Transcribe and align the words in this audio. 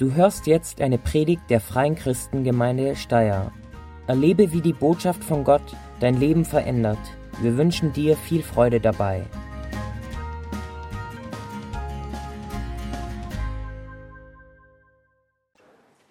Du 0.00 0.14
hörst 0.14 0.46
jetzt 0.46 0.80
eine 0.80 0.96
Predigt 0.96 1.42
der 1.50 1.60
Freien 1.60 1.94
Christengemeinde 1.94 2.96
Steyr. 2.96 3.52
Erlebe, 4.06 4.50
wie 4.50 4.62
die 4.62 4.72
Botschaft 4.72 5.22
von 5.22 5.44
Gott 5.44 5.76
dein 6.00 6.14
Leben 6.14 6.46
verändert. 6.46 6.96
Wir 7.42 7.58
wünschen 7.58 7.92
dir 7.92 8.16
viel 8.16 8.42
Freude 8.42 8.80
dabei. 8.80 9.26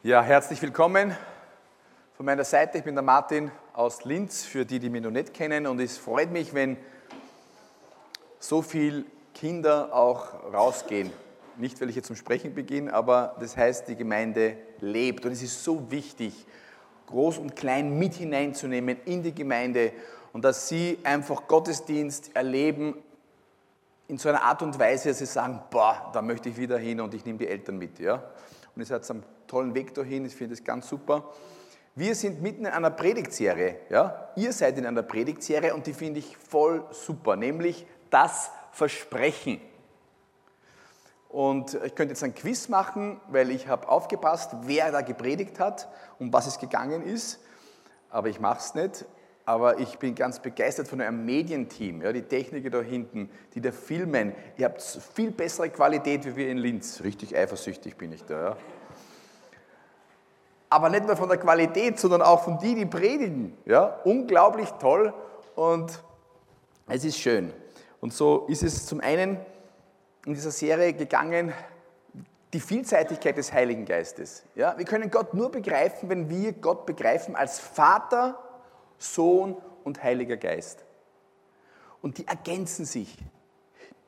Ja, 0.04 0.22
herzlich 0.22 0.62
willkommen 0.62 1.18
von 2.14 2.28
meiner 2.28 2.44
Seite. 2.44 2.78
Ich 2.78 2.84
bin 2.84 2.94
der 2.94 3.04
Martin 3.04 3.50
aus 3.74 4.06
Linz, 4.06 4.44
für 4.44 4.68
die, 4.68 4.78
die 4.78 4.92
mich 4.92 5.02
noch 5.02 5.10
nicht 5.10 5.34
kennen. 5.34 5.66
Und 5.66 5.80
es 5.80 5.98
freut 5.98 6.30
mich, 6.30 6.54
wenn 6.54 6.78
so 8.38 8.62
viele 8.62 9.06
Kinder 9.34 9.92
auch 9.96 10.54
rausgehen 10.54 11.12
nicht, 11.60 11.80
weil 11.82 11.90
ich 11.90 11.96
jetzt 11.96 12.08
zum 12.08 12.16
Sprechen 12.16 12.54
beginne, 12.54 12.94
aber 12.94 13.36
das 13.40 13.58
heißt, 13.58 13.88
die 13.88 13.96
Gemeinde 13.96 14.58
lebt. 14.80 15.26
Und 15.26 15.32
es 15.32 15.42
ist 15.42 15.64
so 15.64 15.92
wichtig, 15.92 16.46
groß 17.08 17.38
und 17.40 17.56
klein 17.56 17.98
mit 17.98 18.14
hineinzunehmen 18.14 18.98
in 19.06 19.24
die 19.24 19.34
Gemeinde 19.34 19.92
und 20.32 20.46
dass 20.46 20.70
sie 20.70 21.00
einfach 21.04 21.48
Gottesdienst 21.48 22.36
erleben 22.36 22.96
in 24.08 24.18
so 24.18 24.30
einer 24.30 24.44
Art 24.44 24.62
und 24.62 24.78
Weise, 24.80 25.10
dass 25.10 25.20
sie 25.20 25.26
sagen, 25.26 25.62
boah, 25.70 26.10
da 26.14 26.22
möchte 26.22 26.50
ich 26.50 26.58
wieder 26.58 26.78
hin 26.78 27.00
und 27.00 27.14
ich 27.14 27.26
nehme 27.26 27.38
die 27.38 27.48
Eltern 27.48 27.78
mit. 27.78 28.00
Ja? 28.00 28.16
Und 28.76 28.82
ihr 28.82 28.86
seid 28.86 29.10
einen 29.10 29.24
tollen 29.48 29.74
Weg 29.74 29.94
dahin, 29.94 30.26
ich 30.26 30.36
finde 30.36 30.56
das 30.56 30.64
ganz 30.64 30.88
super. 30.88 31.32
Wir 31.96 32.16
sind 32.16 32.42
mitten 32.42 32.66
in 32.66 32.72
einer 32.72 32.92
Predigtserie. 32.92 33.80
Ja? 33.90 34.30
Ihr 34.36 34.54
seid 34.54 34.78
in 34.78 34.86
einer 34.86 35.04
Predigtserie 35.04 35.74
und 35.74 35.86
die 35.86 35.94
finde 35.94 36.20
ich 36.20 36.38
voll 36.38 36.84
super, 36.92 37.36
nämlich 37.36 37.86
das 38.10 38.52
Versprechen. 38.72 39.60
Und 41.30 41.76
ich 41.76 41.94
könnte 41.94 42.14
jetzt 42.14 42.24
ein 42.24 42.34
Quiz 42.34 42.70
machen, 42.70 43.22
weil 43.30 43.52
ich 43.52 43.68
habe 43.68 43.88
aufgepasst, 43.88 44.52
wer 44.64 44.92
da 44.92 45.02
gepredigt 45.02 45.60
hat, 45.60 45.88
um 46.18 46.34
was 46.34 46.48
es 46.48 46.58
gegangen 46.58 47.04
ist. 47.04 47.40
Aber 48.10 48.30
ich 48.30 48.40
mache 48.40 48.60
es 48.60 48.74
nicht. 48.74 49.06
Aber 49.46 49.80
ich 49.80 49.98
bin 49.98 50.14
ganz 50.14 50.40
begeistert 50.40 50.88
von 50.88 51.02
eurem 51.02 51.26
Medienteam, 51.26 52.04
ja, 52.04 52.14
die 52.14 52.22
Techniker 52.22 52.70
da 52.70 52.82
hinten, 52.82 53.32
die 53.56 53.62
da 53.62 53.72
filmen. 53.72 54.34
Ihr 54.58 54.66
habt 54.66 54.82
viel 55.16 55.32
bessere 55.32 55.70
Qualität 55.70 56.24
wie 56.26 56.36
wir 56.36 56.50
in 56.50 56.60
Linz. 56.60 57.02
Richtig 57.04 57.36
eifersüchtig 57.36 57.96
bin 57.98 58.12
ich 58.12 58.24
da. 58.26 58.50
Ja. 58.50 58.58
Aber 60.70 60.90
nicht 60.90 61.08
nur 61.08 61.16
von 61.16 61.30
der 61.30 61.40
Qualität, 61.40 62.00
sondern 62.00 62.22
auch 62.22 62.44
von 62.44 62.60
die, 62.60 62.76
die 62.76 62.86
predigen. 62.86 63.58
Ja. 63.66 64.00
Unglaublich 64.04 64.70
toll 64.74 65.14
und 65.56 66.00
es 66.88 67.04
ist 67.04 67.18
schön. 67.18 67.52
Und 68.02 68.14
so 68.14 68.46
ist 68.48 68.62
es 68.62 68.86
zum 68.86 69.00
einen 69.00 69.38
in 70.26 70.34
dieser 70.34 70.52
Serie 70.52 70.94
gegangen, 70.94 71.54
die 72.54 72.60
Vielseitigkeit 72.60 73.38
des 73.38 73.54
Heiligen 73.54 73.86
Geistes. 73.86 74.44
Ja, 74.56 74.78
wir 74.78 74.86
können 74.86 75.12
Gott 75.12 75.34
nur 75.34 75.52
begreifen, 75.52 76.10
wenn 76.10 76.30
wir 76.30 76.54
Gott 76.54 76.86
begreifen 76.86 77.36
als 77.36 77.60
Vater, 77.60 78.40
Sohn 78.98 79.56
und 79.84 80.04
Heiliger 80.04 80.38
Geist. 80.38 80.84
Und 82.02 82.18
die 82.18 82.28
ergänzen 82.28 82.86
sich. 82.86 83.18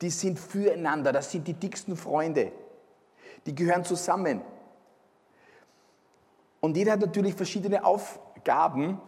Die 0.00 0.10
sind 0.10 0.40
füreinander. 0.40 1.12
Das 1.12 1.30
sind 1.30 1.46
die 1.46 1.54
dicksten 1.54 1.96
Freunde. 1.96 2.50
Die 3.46 3.54
gehören 3.54 3.84
zusammen. 3.84 4.40
Und 6.60 6.76
jeder 6.76 6.92
hat 6.92 7.00
natürlich 7.00 7.34
verschiedene 7.34 7.84
Aufgaben, 7.84 9.00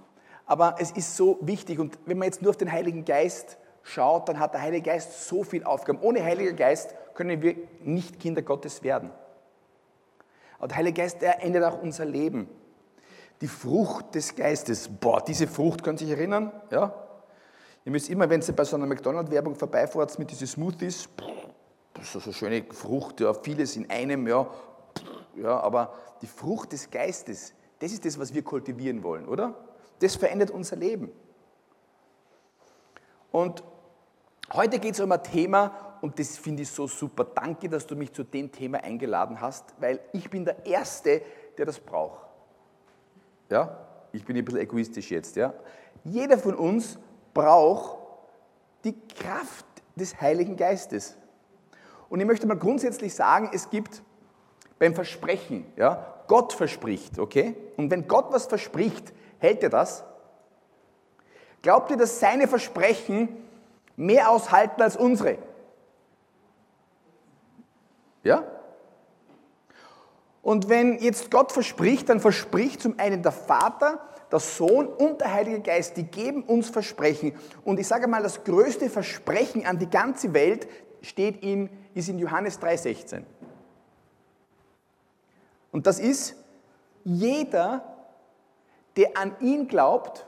aber 0.46 0.76
es 0.78 0.90
ist 0.90 1.16
so 1.16 1.38
wichtig. 1.40 1.78
Und 1.78 1.98
wenn 2.04 2.18
man 2.18 2.26
jetzt 2.26 2.42
nur 2.42 2.50
auf 2.50 2.56
den 2.56 2.70
Heiligen 2.70 3.04
Geist 3.04 3.58
schaut, 3.84 4.28
dann 4.28 4.40
hat 4.40 4.54
der 4.54 4.62
Heilige 4.62 4.90
Geist 4.90 5.28
so 5.28 5.44
viel 5.44 5.62
Aufgaben. 5.62 6.00
Ohne 6.00 6.24
Heiliger 6.24 6.52
Geist 6.52 6.94
können 7.14 7.40
wir 7.40 7.54
nicht 7.80 8.18
Kinder 8.18 8.42
Gottes 8.42 8.82
werden. 8.82 9.10
Aber 10.58 10.68
der 10.68 10.78
Heilige 10.78 11.02
Geist, 11.02 11.22
der 11.22 11.42
ändert 11.44 11.64
auch 11.64 11.80
unser 11.80 12.04
Leben. 12.04 12.48
Die 13.40 13.48
Frucht 13.48 14.14
des 14.14 14.34
Geistes, 14.34 14.88
boah, 14.88 15.22
diese 15.22 15.46
Frucht, 15.46 15.84
können 15.84 15.98
Sie 15.98 16.06
sich 16.06 16.16
erinnern? 16.16 16.50
Ja? 16.70 16.94
Ihr 17.84 17.92
müsst 17.92 18.08
immer, 18.08 18.28
wenn 18.30 18.40
Sie 18.40 18.52
bei 18.52 18.64
so 18.64 18.76
einer 18.76 18.86
McDonald-Werbung 18.86 19.54
vorbeifahrt 19.54 20.18
mit 20.18 20.30
diesen 20.30 20.46
Smoothies, 20.46 21.08
das 21.92 22.06
ist 22.06 22.12
so 22.12 22.20
eine 22.24 22.32
schöne 22.32 22.64
Frucht, 22.72 23.20
ja, 23.20 23.34
vieles 23.34 23.76
in 23.76 23.90
einem, 23.90 24.26
ja, 24.26 24.48
ja, 25.36 25.60
aber 25.60 25.92
die 26.22 26.26
Frucht 26.26 26.72
des 26.72 26.90
Geistes, 26.90 27.52
das 27.80 27.92
ist 27.92 28.04
das, 28.04 28.18
was 28.18 28.32
wir 28.32 28.42
kultivieren 28.42 29.02
wollen, 29.02 29.28
oder? 29.28 29.54
Das 30.00 30.16
verändert 30.16 30.50
unser 30.50 30.76
Leben. 30.76 31.10
Und 33.30 33.62
Heute 34.54 34.78
geht 34.78 34.94
es 34.94 35.00
um 35.00 35.10
ein 35.10 35.20
Thema 35.20 35.96
und 36.00 36.16
das 36.16 36.38
finde 36.38 36.62
ich 36.62 36.70
so 36.70 36.86
super. 36.86 37.24
Danke, 37.24 37.68
dass 37.68 37.88
du 37.88 37.96
mich 37.96 38.12
zu 38.12 38.22
dem 38.22 38.52
Thema 38.52 38.78
eingeladen 38.84 39.40
hast, 39.40 39.64
weil 39.80 39.98
ich 40.12 40.30
bin 40.30 40.44
der 40.44 40.64
Erste, 40.64 41.22
der 41.58 41.66
das 41.66 41.80
braucht. 41.80 42.24
Ja, 43.50 43.76
ich 44.12 44.24
bin 44.24 44.36
ein 44.36 44.44
bisschen 44.44 44.60
egoistisch 44.60 45.10
jetzt. 45.10 45.34
Ja, 45.34 45.54
jeder 46.04 46.38
von 46.38 46.54
uns 46.54 46.98
braucht 47.32 47.98
die 48.84 48.94
Kraft 49.08 49.66
des 49.96 50.20
Heiligen 50.20 50.56
Geistes. 50.56 51.16
Und 52.08 52.20
ich 52.20 52.26
möchte 52.26 52.46
mal 52.46 52.56
grundsätzlich 52.56 53.12
sagen, 53.12 53.50
es 53.52 53.70
gibt 53.70 54.04
beim 54.78 54.94
Versprechen, 54.94 55.66
ja, 55.76 56.14
Gott 56.28 56.52
verspricht, 56.52 57.18
okay? 57.18 57.56
Und 57.76 57.90
wenn 57.90 58.06
Gott 58.06 58.26
was 58.30 58.46
verspricht, 58.46 59.12
hält 59.38 59.64
er 59.64 59.70
das? 59.70 60.04
Glaubt 61.60 61.90
ihr, 61.90 61.96
dass 61.96 62.20
seine 62.20 62.46
Versprechen 62.46 63.43
mehr 63.96 64.30
aushalten 64.30 64.82
als 64.82 64.96
unsere. 64.96 65.38
Ja? 68.22 68.44
Und 70.42 70.68
wenn 70.68 70.98
jetzt 70.98 71.30
Gott 71.30 71.52
verspricht, 71.52 72.08
dann 72.08 72.20
verspricht 72.20 72.82
zum 72.82 72.98
einen 72.98 73.22
der 73.22 73.32
Vater, 73.32 74.00
der 74.30 74.40
Sohn 74.40 74.86
und 74.88 75.20
der 75.20 75.32
Heilige 75.32 75.60
Geist, 75.60 75.96
die 75.96 76.04
geben 76.04 76.42
uns 76.42 76.68
Versprechen. 76.68 77.32
Und 77.64 77.80
ich 77.80 77.86
sage 77.86 78.08
mal, 78.08 78.22
das 78.22 78.44
größte 78.44 78.90
Versprechen 78.90 79.64
an 79.64 79.78
die 79.78 79.88
ganze 79.88 80.34
Welt 80.34 80.68
steht 81.02 81.42
in, 81.42 81.70
ist 81.94 82.08
in 82.08 82.18
Johannes 82.18 82.60
3,16. 82.60 83.22
Und 85.72 85.86
das 85.86 85.98
ist, 85.98 86.36
jeder, 87.04 87.84
der 88.96 89.16
an 89.16 89.36
ihn 89.40 89.66
glaubt, 89.66 90.26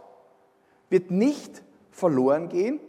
wird 0.88 1.10
nicht 1.10 1.62
verloren 1.90 2.48
gehen, 2.48 2.80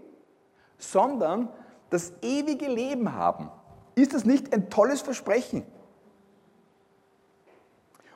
sondern 0.77 1.49
das 1.89 2.13
ewige 2.21 2.67
Leben 2.67 3.13
haben. 3.13 3.49
Ist 3.95 4.13
das 4.13 4.25
nicht 4.25 4.53
ein 4.53 4.69
tolles 4.69 5.01
Versprechen? 5.01 5.63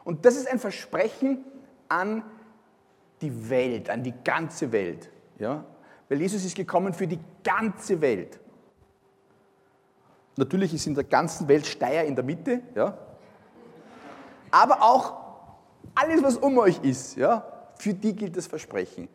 Und 0.04 0.26
das 0.26 0.36
ist 0.36 0.48
ein 0.48 0.60
Versprechen 0.60 1.44
an 1.90 2.24
die 3.22 3.50
Welt, 3.50 3.90
an 3.90 4.04
die 4.04 4.14
ganze 4.24 4.72
Welt. 4.72 5.10
Ja? 5.38 5.64
Weil 6.10 6.22
Jesus 6.22 6.44
ist 6.44 6.56
gekommen 6.56 6.94
für 6.94 7.08
die 7.08 7.20
ganze 7.44 8.02
Welt. 8.02 8.40
Natürlich 10.38 10.74
ist 10.74 10.88
in 10.88 10.96
der 10.96 11.04
ganzen 11.04 11.48
Welt 11.48 11.66
Steier 11.66 12.04
in 12.04 12.16
der 12.16 12.24
Mitte, 12.24 12.62
ja? 12.74 12.98
aber 14.50 14.82
auch 14.82 15.14
alles, 15.94 16.24
was 16.24 16.38
um 16.38 16.58
euch 16.58 16.80
ist, 16.84 17.16
ja? 17.18 17.46
für 17.76 17.94
die 17.94 18.16
gilt 18.16 18.38
das 18.38 18.48
Versprechen. 18.48 19.08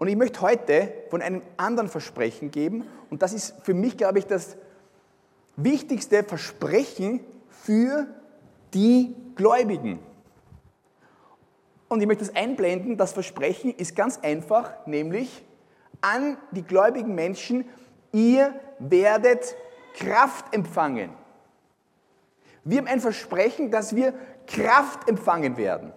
Und 0.00 0.08
ich 0.08 0.16
möchte 0.16 0.40
heute 0.40 0.94
von 1.10 1.20
einem 1.20 1.42
anderen 1.58 1.90
Versprechen 1.90 2.50
geben. 2.50 2.86
Und 3.10 3.20
das 3.20 3.34
ist 3.34 3.54
für 3.62 3.74
mich, 3.74 3.98
glaube 3.98 4.18
ich, 4.18 4.26
das 4.26 4.56
wichtigste 5.56 6.24
Versprechen 6.24 7.20
für 7.50 8.06
die 8.72 9.14
Gläubigen. 9.34 9.98
Und 11.88 12.00
ich 12.00 12.06
möchte 12.06 12.24
das 12.24 12.34
einblenden. 12.34 12.96
Das 12.96 13.12
Versprechen 13.12 13.74
ist 13.74 13.94
ganz 13.94 14.18
einfach, 14.20 14.86
nämlich 14.86 15.44
an 16.00 16.38
die 16.50 16.62
gläubigen 16.62 17.14
Menschen, 17.14 17.68
ihr 18.10 18.58
werdet 18.78 19.54
Kraft 19.96 20.54
empfangen. 20.54 21.10
Wir 22.64 22.78
haben 22.78 22.86
ein 22.86 23.00
Versprechen, 23.00 23.70
dass 23.70 23.94
wir 23.94 24.14
Kraft 24.46 25.10
empfangen 25.10 25.58
werden. 25.58 25.92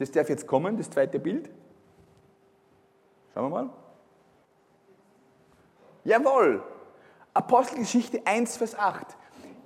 Das 0.00 0.10
darf 0.10 0.30
jetzt 0.30 0.46
kommen, 0.46 0.78
das 0.78 0.88
zweite 0.88 1.18
Bild. 1.18 1.50
Schauen 3.34 3.44
wir 3.44 3.50
mal. 3.50 3.70
Jawohl. 6.04 6.62
Apostelgeschichte 7.34 8.22
1, 8.24 8.56
Vers 8.56 8.74
8. 8.78 9.06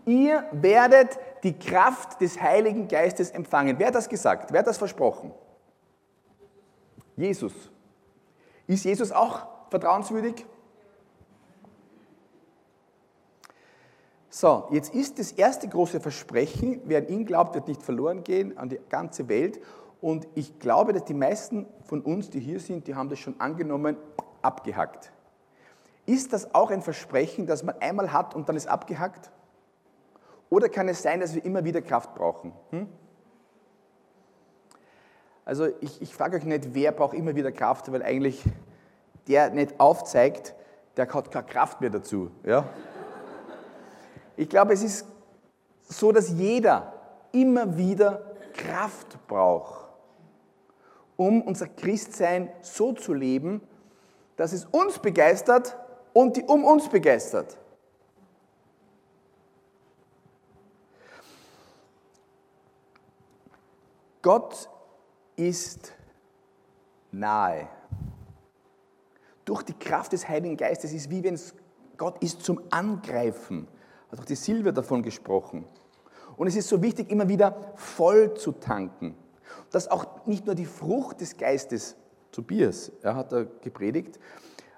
Ihr 0.06 0.44
werdet 0.50 1.20
die 1.44 1.56
Kraft 1.56 2.20
des 2.20 2.40
Heiligen 2.40 2.88
Geistes 2.88 3.30
empfangen. 3.30 3.78
Wer 3.78 3.86
hat 3.86 3.94
das 3.94 4.08
gesagt? 4.08 4.52
Wer 4.52 4.58
hat 4.58 4.66
das 4.66 4.76
versprochen? 4.76 5.32
Jesus. 7.16 7.52
Ist 8.66 8.84
Jesus 8.84 9.12
auch 9.12 9.46
vertrauenswürdig? 9.70 10.44
So, 14.30 14.66
jetzt 14.72 14.92
ist 14.92 15.20
das 15.20 15.30
erste 15.30 15.68
große 15.68 16.00
Versprechen, 16.00 16.82
wer 16.86 16.98
an 16.98 17.06
ihn 17.06 17.24
glaubt, 17.24 17.54
wird 17.54 17.68
nicht 17.68 17.84
verloren 17.84 18.24
gehen, 18.24 18.58
an 18.58 18.68
die 18.68 18.80
ganze 18.88 19.28
Welt. 19.28 19.60
Und 20.04 20.28
ich 20.34 20.58
glaube, 20.58 20.92
dass 20.92 21.06
die 21.06 21.14
meisten 21.14 21.66
von 21.86 22.02
uns, 22.02 22.28
die 22.28 22.38
hier 22.38 22.60
sind, 22.60 22.86
die 22.88 22.94
haben 22.94 23.08
das 23.08 23.18
schon 23.20 23.40
angenommen, 23.40 23.96
abgehackt. 24.42 25.10
Ist 26.04 26.34
das 26.34 26.54
auch 26.54 26.70
ein 26.70 26.82
Versprechen, 26.82 27.46
das 27.46 27.62
man 27.62 27.76
einmal 27.80 28.12
hat 28.12 28.34
und 28.34 28.46
dann 28.46 28.54
ist 28.54 28.66
abgehackt? 28.66 29.30
Oder 30.50 30.68
kann 30.68 30.88
es 30.88 31.00
sein, 31.00 31.20
dass 31.20 31.34
wir 31.34 31.42
immer 31.42 31.64
wieder 31.64 31.80
Kraft 31.80 32.14
brauchen? 32.14 32.52
Hm? 32.68 32.86
Also 35.46 35.68
ich, 35.80 36.02
ich 36.02 36.14
frage 36.14 36.36
euch 36.36 36.44
nicht, 36.44 36.74
wer 36.74 36.92
braucht 36.92 37.14
immer 37.14 37.34
wieder 37.34 37.50
Kraft, 37.50 37.90
weil 37.90 38.02
eigentlich 38.02 38.44
der 39.26 39.48
nicht 39.48 39.80
aufzeigt, 39.80 40.54
der 40.98 41.10
hat 41.10 41.30
keine 41.30 41.46
Kraft 41.46 41.80
mehr 41.80 41.88
dazu. 41.88 42.30
Ja? 42.44 42.68
Ich 44.36 44.50
glaube, 44.50 44.74
es 44.74 44.82
ist 44.82 45.06
so, 45.88 46.12
dass 46.12 46.28
jeder 46.28 46.92
immer 47.32 47.78
wieder 47.78 48.20
Kraft 48.52 49.26
braucht, 49.26 49.83
um 51.16 51.42
unser 51.42 51.68
Christsein 51.68 52.50
so 52.60 52.92
zu 52.92 53.14
leben, 53.14 53.60
dass 54.36 54.52
es 54.52 54.64
uns 54.66 54.98
begeistert 54.98 55.76
und 56.12 56.36
die 56.36 56.42
um 56.42 56.64
uns 56.64 56.88
begeistert. 56.88 57.56
Gott 64.22 64.68
ist 65.36 65.92
nahe. 67.12 67.68
Durch 69.44 69.62
die 69.62 69.74
Kraft 69.74 70.12
des 70.12 70.26
Heiligen 70.26 70.56
Geistes 70.56 70.92
ist 70.92 71.10
wie 71.10 71.22
wenn 71.22 71.34
es 71.34 71.54
Gott 71.96 72.22
ist 72.22 72.42
zum 72.42 72.60
Angreifen. 72.70 73.68
Hat 74.10 74.20
auch 74.20 74.24
die 74.24 74.34
Silvia 74.34 74.72
davon 74.72 75.02
gesprochen. 75.02 75.64
Und 76.36 76.46
es 76.48 76.56
ist 76.56 76.68
so 76.68 76.82
wichtig, 76.82 77.10
immer 77.10 77.28
wieder 77.28 77.72
voll 77.76 78.34
zu 78.34 78.52
tanken. 78.52 79.14
Dass 79.74 79.90
auch 79.90 80.06
nicht 80.26 80.46
nur 80.46 80.54
die 80.54 80.66
Frucht 80.66 81.20
des 81.20 81.36
Geistes, 81.36 81.96
Tobias, 82.30 82.92
er 83.02 83.16
hat 83.16 83.32
da 83.32 83.44
gepredigt, 83.60 84.20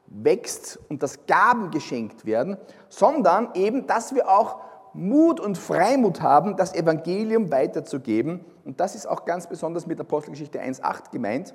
wächst 0.07 0.79
und 0.89 1.03
dass 1.03 1.27
Gaben 1.27 1.71
geschenkt 1.71 2.25
werden, 2.25 2.57
sondern 2.89 3.51
eben, 3.55 3.87
dass 3.87 4.15
wir 4.15 4.29
auch 4.31 4.61
Mut 4.95 5.39
und 5.39 5.59
Freimut 5.59 6.23
haben, 6.23 6.57
das 6.57 6.75
Evangelium 6.75 7.51
weiterzugeben. 7.51 8.43
Und 8.65 8.81
das 8.81 8.95
ist 8.95 9.07
auch 9.07 9.27
ganz 9.27 9.47
besonders 9.47 9.87
mit 9.87 10.01
Apostelgeschichte 10.01 10.61
1.8 10.61 11.11
gemeint. 11.13 11.55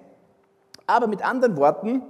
Aber 0.86 1.08
mit 1.08 1.26
anderen 1.26 1.58
Worten, 1.58 2.04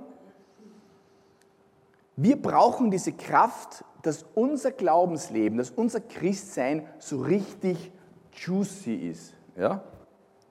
wir 2.18 2.42
brauchen 2.42 2.92
diese 2.92 3.14
Kraft, 3.14 3.86
dass 4.02 4.26
unser 4.36 4.72
Glaubensleben, 4.72 5.58
dass 5.58 5.70
unser 5.70 6.02
Christsein 6.02 6.86
so 7.00 7.22
richtig 7.22 7.92
juicy 8.34 8.96
ist. 8.96 9.34
Ja? 9.56 9.82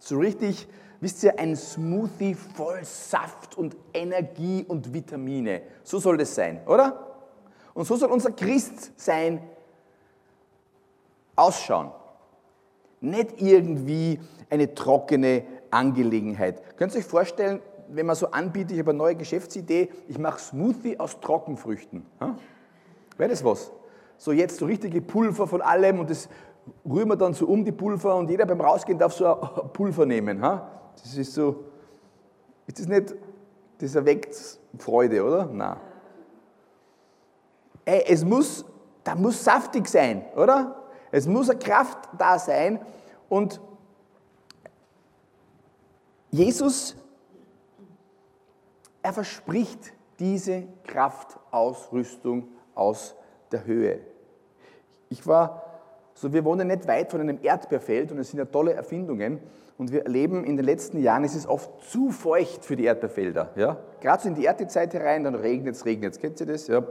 So 0.01 0.19
richtig, 0.19 0.67
wisst 1.01 1.23
ihr, 1.23 1.39
ein 1.39 1.55
Smoothie 1.55 2.35
voll 2.35 2.83
Saft 2.85 3.57
und 3.57 3.77
Energie 3.95 4.65
und 4.67 4.93
Vitamine. 4.93 5.63
So 5.85 5.99
soll 5.99 6.17
das 6.17 6.35
sein, 6.35 6.61
oder? 6.67 7.07
Und 7.75 7.85
so 7.85 7.97
soll 7.97 8.11
unser 8.11 8.33
Christsein 8.33 9.41
ausschauen. 11.37 11.91
Nicht 13.01 13.41
irgendwie 13.41 14.19
eine 14.49 14.75
trockene 14.75 15.45
Angelegenheit. 15.71 16.77
Könnt 16.77 16.95
ihr 16.95 16.99
euch 16.99 17.07
vorstellen, 17.07 17.61
wenn 17.89 18.07
man 18.07 18.17
so 18.17 18.31
anbietet, 18.31 18.73
ich 18.73 18.79
habe 18.79 18.91
eine 18.91 18.99
neue 18.99 19.15
Geschäftsidee, 19.17 19.91
ich 20.09 20.19
mache 20.19 20.41
Smoothie 20.41 20.99
aus 20.99 21.21
Trockenfrüchten. 21.21 22.05
Wäre 23.17 23.31
das 23.31 23.45
was? 23.45 23.71
So 24.17 24.33
jetzt 24.33 24.59
so 24.59 24.67
richtige 24.67 25.01
Pulver 25.01 25.47
von 25.47 25.63
allem 25.63 25.99
und 25.99 26.11
das 26.11 26.29
rühren 26.85 27.09
wir 27.09 27.17
dann 27.17 27.35
so 27.35 27.47
um 27.47 27.65
die 27.65 27.73
Pulver 27.73 28.17
und 28.17 28.31
jeder 28.31 28.47
beim 28.47 28.61
Rausgehen 28.61 28.99
darf 28.99 29.13
so 29.13 29.27
ein 29.27 29.49
Pulver 29.73 30.07
nehmen. 30.07 30.41
Das 30.41 31.17
ist 31.17 31.35
so, 31.35 31.65
ist 32.67 32.79
das 32.79 32.87
nicht, 32.87 33.15
das 33.79 33.95
erweckt 33.95 34.59
Freude, 34.79 35.25
oder? 35.25 35.47
Nein. 35.47 35.77
Ey, 37.85 38.05
es 38.07 38.25
muss, 38.25 38.65
da 39.03 39.15
muss 39.15 39.43
saftig 39.43 39.89
sein, 39.89 40.25
oder? 40.37 40.77
Es 41.11 41.27
muss 41.27 41.51
eine 41.51 41.59
Kraft 41.59 42.09
da 42.17 42.39
sein 42.39 42.81
und 43.29 43.61
Jesus, 46.31 46.95
er 49.03 49.13
verspricht 49.13 49.93
diese 50.21 50.69
Kraftausrüstung 50.85 52.49
aus 52.75 53.17
der 53.51 53.65
Höhe. 53.65 54.01
Ich 55.09 55.27
war, 55.27 55.70
so 56.21 56.31
wir 56.35 56.45
wohnen 56.45 56.69
nicht 56.69 56.87
weit 56.87 57.11
von 57.11 57.23
einem 57.23 57.39
Erdbeerfeld 57.43 58.13
und 58.13 58.19
es 58.19 58.29
sind 58.29 58.39
ja 58.39 58.45
tolle 58.45 58.75
Erfindungen 58.75 59.41
und 59.79 59.91
wir 59.91 60.05
erleben 60.05 60.45
in 60.45 60.59
den 60.59 60.67
letzten 60.67 61.01
Jahren, 61.01 61.25
es 61.25 61.35
ist 61.35 61.47
oft 61.47 61.83
zu 61.91 62.11
feucht 62.11 62.63
für 62.63 62.77
die 62.77 62.85
Erdbeerfelder. 62.85 63.53
Ja? 63.57 63.79
Gerade 64.03 64.23
so 64.23 64.29
in 64.29 64.35
die 64.35 64.45
Erntezeit 64.45 64.93
herein, 64.93 65.25
dann 65.25 65.35
regnet 65.35 65.77
es, 65.77 65.87
regnet 65.87 66.13
es. 66.13 66.21
Kennt 66.21 66.39
ihr 66.39 66.45
das? 66.45 66.67
Ja. 66.67 66.83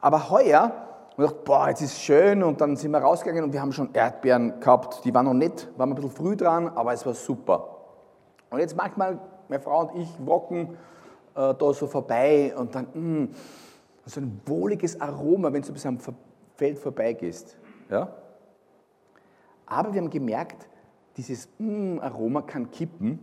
Aber 0.00 0.30
heuer 0.30 0.70
und 1.16 1.24
dachte, 1.24 1.40
boah, 1.44 1.68
jetzt 1.68 1.82
ist 1.82 2.00
schön 2.00 2.44
und 2.44 2.60
dann 2.60 2.76
sind 2.76 2.92
wir 2.92 2.98
rausgegangen 2.98 3.42
und 3.42 3.52
wir 3.52 3.62
haben 3.62 3.72
schon 3.72 3.92
Erdbeeren 3.92 4.60
gehabt, 4.60 5.04
die 5.04 5.12
waren 5.12 5.24
noch 5.24 5.34
nicht, 5.34 5.68
waren 5.76 5.90
ein 5.90 5.96
bisschen 5.96 6.12
früh 6.12 6.36
dran, 6.36 6.68
aber 6.68 6.92
es 6.92 7.04
war 7.04 7.14
super. 7.14 7.78
Und 8.50 8.60
jetzt 8.60 8.76
manchmal, 8.76 9.18
meine 9.48 9.60
Frau 9.60 9.88
und 9.88 10.00
ich 10.00 10.08
wocken 10.24 10.76
äh, 11.34 11.52
da 11.52 11.72
so 11.72 11.88
vorbei 11.88 12.54
und 12.56 12.76
dann, 12.76 12.86
mh, 12.94 13.00
mm, 13.24 13.28
so 14.06 14.20
ein 14.20 14.40
wohliges 14.46 15.00
Aroma, 15.00 15.52
wenn 15.52 15.62
du 15.62 15.72
bis 15.72 15.84
am 15.84 15.98
Feld 16.58 16.78
vorbeigehst. 16.78 17.56
Ja? 17.88 18.12
Aber 19.64 19.94
wir 19.94 20.00
haben 20.00 20.10
gemerkt, 20.10 20.68
dieses 21.16 21.48
mm, 21.58 22.00
Aroma 22.00 22.42
kann 22.42 22.70
kippen, 22.72 23.20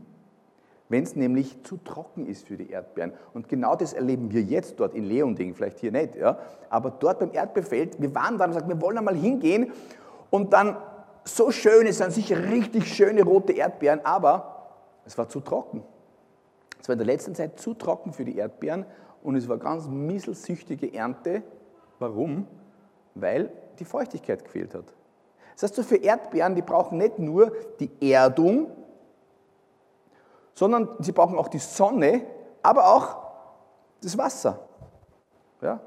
wenn 0.88 1.04
es 1.04 1.16
nämlich 1.16 1.62
zu 1.64 1.78
trocken 1.78 2.28
ist 2.28 2.48
für 2.48 2.56
die 2.56 2.70
Erdbeeren. 2.70 3.12
Und 3.34 3.50
genau 3.50 3.76
das 3.76 3.92
erleben 3.92 4.32
wir 4.32 4.42
jetzt 4.42 4.80
dort 4.80 4.96
in 4.96 5.04
Leonding, 5.04 5.54
vielleicht 5.54 5.80
hier 5.80 5.92
nicht, 5.92 6.16
ja? 6.16 6.40
aber 6.70 6.92
dort 6.92 7.20
beim 7.20 7.34
Erdbeerfeld, 7.34 8.02
wir 8.02 8.16
waren 8.16 8.38
da 8.38 8.46
und 8.46 8.52
gesagt, 8.52 8.70
wir 8.70 8.80
wollen 8.80 8.98
einmal 8.98 9.16
hingehen 9.16 9.74
und 10.30 10.54
dann 10.54 10.78
so 11.26 11.52
schön, 11.52 11.88
es 11.88 11.98
sind 11.98 12.14
sicher 12.14 12.42
richtig 12.42 12.88
schöne 12.88 13.24
rote 13.24 13.52
Erdbeeren, 13.52 14.00
aber 14.06 14.70
es 15.06 15.18
war 15.18 15.28
zu 15.28 15.42
trocken. 15.42 15.84
Es 16.80 16.88
war 16.88 16.94
in 16.94 17.00
der 17.00 17.08
letzten 17.08 17.36
Zeit 17.36 17.60
zu 17.60 17.74
trocken 17.74 18.14
für 18.14 18.24
die 18.24 18.38
Erdbeeren 18.38 18.86
und 19.24 19.36
es 19.36 19.50
war 19.50 19.58
ganz 19.58 19.88
mieselsüchtige 19.88 20.94
Ernte. 20.94 21.44
Warum? 22.00 22.48
Weil 23.16 23.52
die 23.80 23.86
Feuchtigkeit 23.86 24.44
gefehlt 24.44 24.74
hat. 24.74 24.86
Das 25.54 25.64
heißt, 25.64 25.76
so 25.76 25.84
für 25.84 25.98
Erdbeeren, 25.98 26.56
die 26.56 26.62
brauchen 26.62 26.98
nicht 26.98 27.18
nur 27.18 27.52
die 27.80 27.90
Erdung, 28.12 28.72
sondern 30.54 30.90
sie 31.00 31.12
brauchen 31.12 31.38
auch 31.38 31.48
die 31.48 31.60
Sonne, 31.60 32.22
aber 32.62 32.94
auch 32.94 33.18
das 34.02 34.18
Wasser. 34.18 34.60
Ja? 35.62 35.80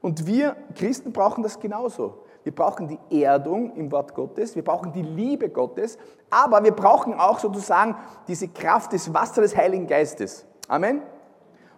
Und 0.00 0.26
wir 0.26 0.56
Christen 0.74 1.12
brauchen 1.12 1.42
das 1.42 1.58
genauso. 1.58 2.24
Wir 2.44 2.54
brauchen 2.54 2.86
die 2.86 3.22
Erdung 3.22 3.74
im 3.74 3.90
Wort 3.90 4.14
Gottes, 4.14 4.54
wir 4.54 4.62
brauchen 4.62 4.92
die 4.92 5.02
Liebe 5.02 5.48
Gottes, 5.48 5.98
aber 6.30 6.62
wir 6.62 6.70
brauchen 6.70 7.14
auch 7.14 7.40
sozusagen 7.40 7.96
diese 8.28 8.46
Kraft 8.46 8.92
des 8.92 9.12
Wassers 9.12 9.50
des 9.50 9.56
Heiligen 9.56 9.88
Geistes. 9.88 10.46
Amen. 10.68 11.02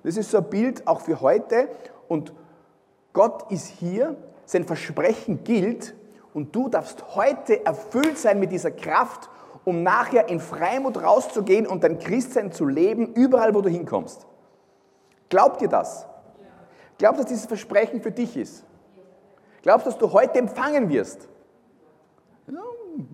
Das 0.02 0.16
ist 0.18 0.30
so 0.30 0.38
ein 0.38 0.50
Bild 0.50 0.86
auch 0.86 1.00
für 1.00 1.22
heute 1.22 1.68
und 2.06 2.34
Gott 3.14 3.50
ist 3.50 3.66
hier, 3.66 4.16
sein 4.48 4.64
Versprechen 4.64 5.44
gilt 5.44 5.94
und 6.34 6.54
du 6.54 6.68
darfst 6.68 7.14
heute 7.14 7.64
erfüllt 7.64 8.18
sein 8.18 8.40
mit 8.40 8.52
dieser 8.52 8.70
Kraft 8.70 9.30
um 9.68 9.82
nachher 9.82 10.30
in 10.30 10.40
Freimut 10.40 10.96
rauszugehen 10.96 11.66
und 11.66 11.84
dein 11.84 11.98
Christsein 11.98 12.50
zu 12.52 12.64
leben, 12.64 13.12
überall 13.12 13.54
wo 13.54 13.60
du 13.60 13.68
hinkommst. 13.68 14.26
Glaubt 15.28 15.60
ihr 15.60 15.68
das? 15.68 16.06
Glaubt, 16.96 17.18
dass 17.18 17.26
dieses 17.26 17.44
Versprechen 17.44 18.00
für 18.00 18.10
dich 18.10 18.34
ist? 18.34 18.64
Glaubst, 19.60 19.86
dass 19.86 19.98
du 19.98 20.10
heute 20.10 20.38
empfangen 20.38 20.88
wirst? 20.88 21.28
Ja, 22.50 22.62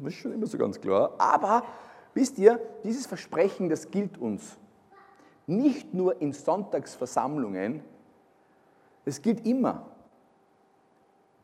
das 0.01 0.13
ist 0.13 0.21
schon 0.21 0.33
immer 0.33 0.47
so 0.47 0.57
ganz 0.57 0.81
klar. 0.81 1.15
Aber 1.19 1.65
wisst 2.15 2.39
ihr, 2.39 2.61
dieses 2.85 3.07
Versprechen, 3.07 3.69
das 3.69 3.91
gilt 3.91 4.17
uns. 4.19 4.57
Nicht 5.49 5.93
nur 5.93 6.23
in 6.23 6.33
Sonntagsversammlungen, 6.33 7.83
es 9.05 9.21
gilt 9.21 9.45
immer. 9.45 9.87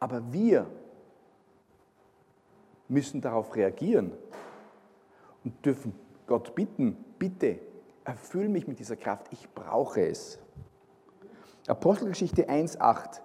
Aber 0.00 0.22
wir 0.32 0.66
müssen 2.88 3.20
darauf 3.20 3.54
reagieren 3.54 4.12
und 5.44 5.64
dürfen 5.64 5.94
Gott 6.26 6.54
bitten, 6.54 6.96
bitte, 7.18 7.58
erfüll 8.04 8.48
mich 8.48 8.66
mit 8.66 8.78
dieser 8.78 8.96
Kraft, 8.96 9.26
ich 9.30 9.48
brauche 9.54 10.06
es. 10.06 10.38
Apostelgeschichte 11.68 12.48
1.8. 12.48 13.20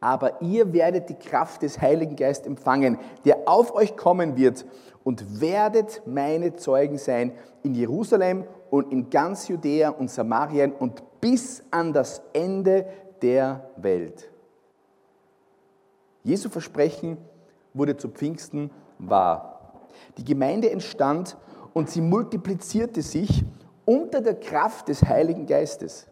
Aber 0.00 0.40
ihr 0.42 0.72
werdet 0.72 1.08
die 1.08 1.14
Kraft 1.14 1.62
des 1.62 1.80
Heiligen 1.80 2.16
Geistes 2.16 2.46
empfangen, 2.46 2.98
der 3.24 3.48
auf 3.48 3.74
euch 3.74 3.96
kommen 3.96 4.36
wird 4.36 4.66
und 5.04 5.40
werdet 5.40 6.02
meine 6.06 6.54
Zeugen 6.54 6.98
sein 6.98 7.32
in 7.62 7.74
Jerusalem 7.74 8.44
und 8.70 8.92
in 8.92 9.08
ganz 9.10 9.48
Judäa 9.48 9.88
und 9.88 10.10
Samarien 10.10 10.72
und 10.72 11.02
bis 11.20 11.64
an 11.70 11.92
das 11.92 12.20
Ende 12.32 12.86
der 13.22 13.70
Welt. 13.76 14.30
Jesu 16.26 16.48
Versprechen 16.48 17.18
wurde 17.72 17.96
zu 17.96 18.08
Pfingsten 18.08 18.72
wahr. 18.98 19.78
Die 20.18 20.24
Gemeinde 20.24 20.68
entstand 20.72 21.36
und 21.72 21.88
sie 21.88 22.00
multiplizierte 22.00 23.00
sich 23.00 23.44
unter 23.84 24.20
der 24.20 24.34
Kraft 24.34 24.88
des 24.88 25.04
Heiligen 25.04 25.46
Geistes. 25.46 26.08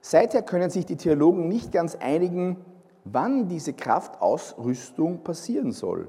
Seither 0.00 0.40
können 0.40 0.70
sich 0.70 0.86
die 0.86 0.96
Theologen 0.96 1.48
nicht 1.48 1.70
ganz 1.70 1.96
einigen, 1.96 2.64
wann 3.04 3.48
diese 3.48 3.74
Kraftausrüstung 3.74 5.22
passieren 5.22 5.70
soll. 5.70 6.08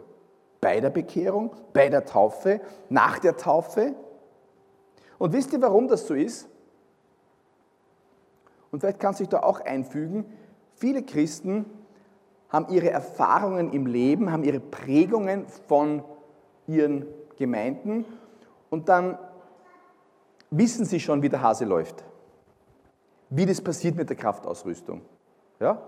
Bei 0.62 0.80
der 0.80 0.90
Bekehrung, 0.90 1.54
bei 1.74 1.90
der 1.90 2.06
Taufe, 2.06 2.62
nach 2.88 3.20
der 3.20 3.36
Taufe. 3.36 3.94
Und 5.18 5.34
wisst 5.34 5.52
ihr, 5.52 5.62
warum 5.62 5.90
das 5.90 6.08
so 6.08 6.14
ist? 6.14 6.48
Und 8.76 8.82
vielleicht 8.82 9.00
kannst 9.00 9.22
du 9.22 9.24
dich 9.24 9.30
da 9.30 9.42
auch 9.42 9.62
einfügen. 9.62 10.26
Viele 10.74 11.02
Christen 11.02 11.64
haben 12.50 12.68
ihre 12.68 12.90
Erfahrungen 12.90 13.72
im 13.72 13.86
Leben, 13.86 14.34
haben 14.34 14.44
ihre 14.44 14.60
Prägungen 14.60 15.48
von 15.48 16.04
ihren 16.68 17.06
Gemeinden 17.38 18.04
und 18.70 18.90
dann 18.90 19.18
wissen 20.52 20.84
sie 20.84 21.00
schon, 21.00 21.22
wie 21.22 21.30
der 21.30 21.42
Hase 21.42 21.64
läuft. 21.64 22.04
Wie 23.30 23.46
das 23.46 23.62
passiert 23.62 23.96
mit 23.96 24.10
der 24.10 24.18
Kraftausrüstung. 24.18 25.00
Ja? 25.62 25.82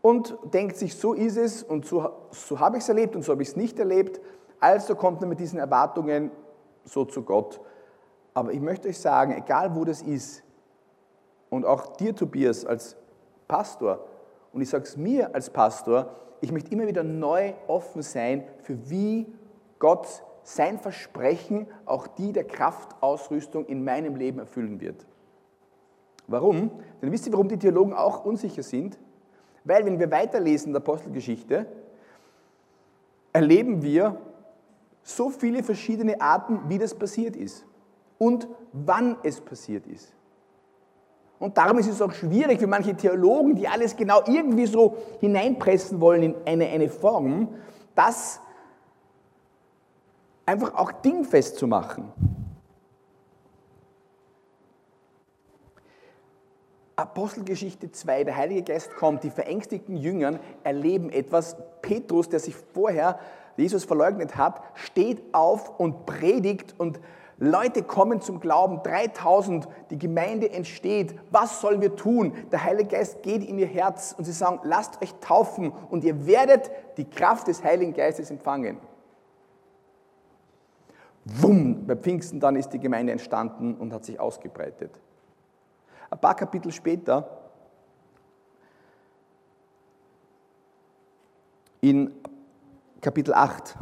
Und 0.00 0.38
denkt 0.54 0.78
sich, 0.78 0.96
so 0.96 1.12
ist 1.12 1.36
es 1.36 1.62
und 1.62 1.84
so, 1.84 2.10
so 2.30 2.60
habe 2.60 2.78
ich 2.78 2.82
es 2.82 2.88
erlebt 2.88 3.14
und 3.14 3.26
so 3.26 3.32
habe 3.32 3.42
ich 3.42 3.48
es 3.48 3.56
nicht 3.56 3.78
erlebt. 3.78 4.22
Also 4.58 4.94
kommt 4.94 5.20
man 5.20 5.28
mit 5.28 5.38
diesen 5.38 5.58
Erwartungen 5.58 6.30
so 6.86 7.04
zu 7.04 7.20
Gott. 7.20 7.60
Aber 8.32 8.54
ich 8.54 8.60
möchte 8.62 8.88
euch 8.88 8.98
sagen, 8.98 9.34
egal 9.36 9.76
wo 9.76 9.84
das 9.84 10.00
ist, 10.00 10.43
und 11.54 11.64
auch 11.64 11.96
dir, 11.96 12.14
Tobias, 12.14 12.64
als 12.64 12.96
Pastor, 13.46 14.04
und 14.52 14.60
ich 14.60 14.68
sage 14.68 14.84
es 14.84 14.96
mir 14.96 15.34
als 15.34 15.50
Pastor, 15.50 16.10
ich 16.40 16.50
möchte 16.50 16.72
immer 16.72 16.86
wieder 16.86 17.04
neu 17.04 17.52
offen 17.68 18.02
sein, 18.02 18.44
für 18.62 18.90
wie 18.90 19.26
Gott 19.78 20.24
sein 20.42 20.78
Versprechen, 20.78 21.66
auch 21.86 22.06
die 22.06 22.32
der 22.32 22.44
Kraftausrüstung 22.44 23.66
in 23.66 23.84
meinem 23.84 24.16
Leben 24.16 24.40
erfüllen 24.40 24.80
wird. 24.80 25.06
Warum? 26.26 26.70
Denn 27.00 27.12
wisst 27.12 27.26
ihr, 27.26 27.32
warum 27.32 27.48
die 27.48 27.58
Theologen 27.58 27.94
auch 27.94 28.24
unsicher 28.24 28.62
sind? 28.62 28.98
Weil, 29.64 29.86
wenn 29.86 29.98
wir 29.98 30.10
weiterlesen 30.10 30.68
in 30.68 30.72
der 30.72 30.82
Apostelgeschichte, 30.82 31.66
erleben 33.32 33.82
wir 33.82 34.20
so 35.02 35.30
viele 35.30 35.62
verschiedene 35.62 36.20
Arten, 36.20 36.60
wie 36.68 36.78
das 36.78 36.94
passiert 36.94 37.36
ist 37.36 37.64
und 38.18 38.48
wann 38.72 39.16
es 39.22 39.40
passiert 39.40 39.86
ist. 39.86 40.14
Und 41.44 41.58
darum 41.58 41.76
ist 41.76 41.88
es 41.88 42.00
auch 42.00 42.10
schwierig 42.10 42.58
für 42.58 42.66
manche 42.66 42.94
Theologen, 42.94 43.54
die 43.54 43.68
alles 43.68 43.94
genau 43.94 44.22
irgendwie 44.26 44.64
so 44.64 44.96
hineinpressen 45.20 46.00
wollen 46.00 46.22
in 46.22 46.34
eine, 46.46 46.66
eine 46.68 46.88
Form, 46.88 47.48
das 47.94 48.40
einfach 50.46 50.74
auch 50.74 50.90
dingfest 50.90 51.58
zu 51.58 51.66
machen. 51.66 52.10
Apostelgeschichte 56.96 57.92
2, 57.92 58.24
der 58.24 58.36
Heilige 58.38 58.62
Geist 58.62 58.96
kommt, 58.96 59.22
die 59.22 59.30
verängstigten 59.30 59.98
Jüngern 59.98 60.40
erleben 60.62 61.10
etwas. 61.10 61.58
Petrus, 61.82 62.30
der 62.30 62.40
sich 62.40 62.56
vorher 62.56 63.18
Jesus 63.58 63.84
verleugnet 63.84 64.36
hat, 64.38 64.62
steht 64.72 65.22
auf 65.34 65.78
und 65.78 66.06
predigt 66.06 66.74
und 66.78 67.00
Leute 67.38 67.82
kommen 67.82 68.20
zum 68.20 68.40
Glauben, 68.40 68.82
3000, 68.82 69.68
die 69.90 69.98
Gemeinde 69.98 70.50
entsteht. 70.50 71.18
Was 71.30 71.60
sollen 71.60 71.80
wir 71.80 71.96
tun? 71.96 72.32
Der 72.52 72.62
Heilige 72.62 72.90
Geist 72.90 73.22
geht 73.22 73.44
in 73.44 73.58
ihr 73.58 73.66
Herz 73.66 74.14
und 74.16 74.24
sie 74.24 74.32
sagen, 74.32 74.60
lasst 74.62 75.02
euch 75.02 75.14
taufen 75.20 75.72
und 75.90 76.04
ihr 76.04 76.26
werdet 76.26 76.70
die 76.96 77.04
Kraft 77.04 77.48
des 77.48 77.64
Heiligen 77.64 77.92
Geistes 77.92 78.30
empfangen. 78.30 78.78
Wumm, 81.24 81.86
bei 81.86 81.96
Pfingsten 81.96 82.38
dann 82.38 82.54
ist 82.54 82.68
die 82.70 82.78
Gemeinde 82.78 83.12
entstanden 83.12 83.74
und 83.74 83.92
hat 83.92 84.04
sich 84.04 84.20
ausgebreitet. 84.20 85.00
Ein 86.10 86.20
paar 86.20 86.36
Kapitel 86.36 86.70
später, 86.70 87.40
in 91.80 92.10
Kapitel 93.00 93.34
8, 93.34 93.76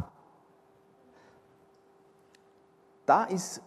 da 3.05 3.23
ist, 3.25 3.61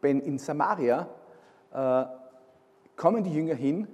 wenn 0.00 0.20
in 0.20 0.38
Samaria 0.38 1.08
äh, 1.72 2.04
kommen 2.96 3.24
die 3.24 3.32
Jünger 3.32 3.54
hin 3.54 3.88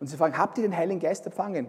und 0.00 0.06
sie 0.06 0.16
fragen, 0.16 0.38
habt 0.38 0.58
ihr 0.58 0.62
den 0.62 0.76
Heiligen 0.76 1.00
Geist 1.00 1.26
empfangen? 1.26 1.68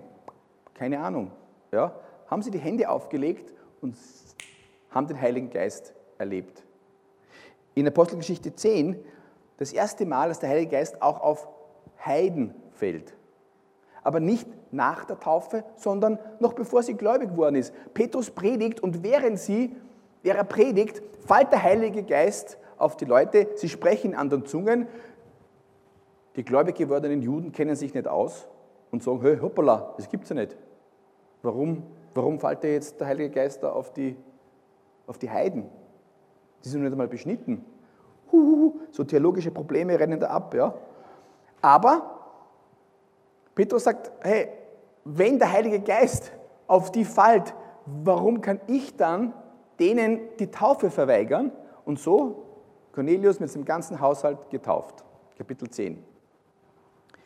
Keine 0.73 0.99
Ahnung. 0.99 1.31
Ja? 1.71 1.93
Haben 2.27 2.41
sie 2.41 2.51
die 2.51 2.59
Hände 2.59 2.89
aufgelegt 2.89 3.53
und 3.81 3.97
haben 4.91 5.07
den 5.07 5.19
Heiligen 5.19 5.49
Geist 5.49 5.93
erlebt. 6.17 6.63
In 7.75 7.87
Apostelgeschichte 7.87 8.55
10, 8.55 8.97
das 9.57 9.73
erste 9.73 10.05
Mal, 10.05 10.29
dass 10.29 10.39
der 10.39 10.49
Heilige 10.49 10.71
Geist 10.71 11.01
auch 11.01 11.21
auf 11.21 11.47
Heiden 12.05 12.53
fällt. 12.71 13.13
Aber 14.03 14.19
nicht 14.19 14.47
nach 14.71 15.05
der 15.05 15.19
Taufe, 15.19 15.63
sondern 15.75 16.17
noch 16.39 16.53
bevor 16.53 16.83
sie 16.83 16.93
gläubig 16.93 17.29
geworden 17.29 17.55
ist. 17.55 17.73
Petrus 17.93 18.31
predigt 18.31 18.79
und 18.79 19.03
während 19.03 19.39
sie 19.39 19.75
Wer 20.21 20.35
er 20.35 20.43
predigt, 20.43 21.01
fällt 21.25 21.51
der 21.51 21.63
Heilige 21.63 22.03
Geist 22.03 22.57
auf 22.77 22.97
die 22.97 23.05
Leute, 23.05 23.47
sie 23.55 23.69
sprechen 23.69 24.11
in 24.11 24.17
anderen 24.17 24.45
Zungen. 24.45 24.87
Die 26.35 26.43
gläubig 26.43 26.75
gewordenen 26.75 27.21
Juden 27.21 27.51
kennen 27.51 27.75
sich 27.75 27.93
nicht 27.93 28.07
aus 28.07 28.47
und 28.91 29.03
sagen, 29.03 29.21
hey, 29.21 29.37
hoppala, 29.37 29.93
das 29.97 30.09
gibt 30.09 30.23
es 30.23 30.29
ja 30.29 30.35
nicht. 30.35 30.57
Warum, 31.41 31.83
warum 32.13 32.39
fällt 32.39 32.63
der 32.63 32.73
jetzt 32.73 32.99
der 32.99 33.07
Heilige 33.07 33.29
Geist 33.29 33.63
da 33.63 33.71
auf 33.71 33.93
die, 33.93 34.15
auf 35.07 35.17
die 35.17 35.29
Heiden? 35.29 35.69
Die 36.63 36.69
sind 36.69 36.81
nicht 36.81 36.91
einmal 36.91 37.07
beschnitten. 37.07 37.63
Huhuhu, 38.31 38.79
so 38.91 39.03
theologische 39.03 39.51
Probleme 39.51 39.99
rennen 39.99 40.19
da 40.19 40.27
ab. 40.27 40.53
Ja? 40.53 40.73
Aber 41.61 42.19
Petrus 43.55 43.83
sagt, 43.85 44.11
hey, 44.21 44.49
wenn 45.03 45.39
der 45.39 45.51
Heilige 45.51 45.79
Geist 45.79 46.31
auf 46.67 46.91
die 46.91 47.05
fällt, 47.05 47.53
warum 47.85 48.41
kann 48.41 48.59
ich 48.67 48.95
dann 48.95 49.33
denen 49.79 50.19
die 50.37 50.51
Taufe 50.51 50.91
verweigern 50.91 51.51
und 51.85 51.99
so 51.99 52.45
Cornelius 52.91 53.39
mit 53.39 53.49
seinem 53.49 53.65
ganzen 53.65 53.99
Haushalt 53.99 54.49
getauft. 54.49 55.03
Kapitel 55.37 55.69
10. 55.69 56.03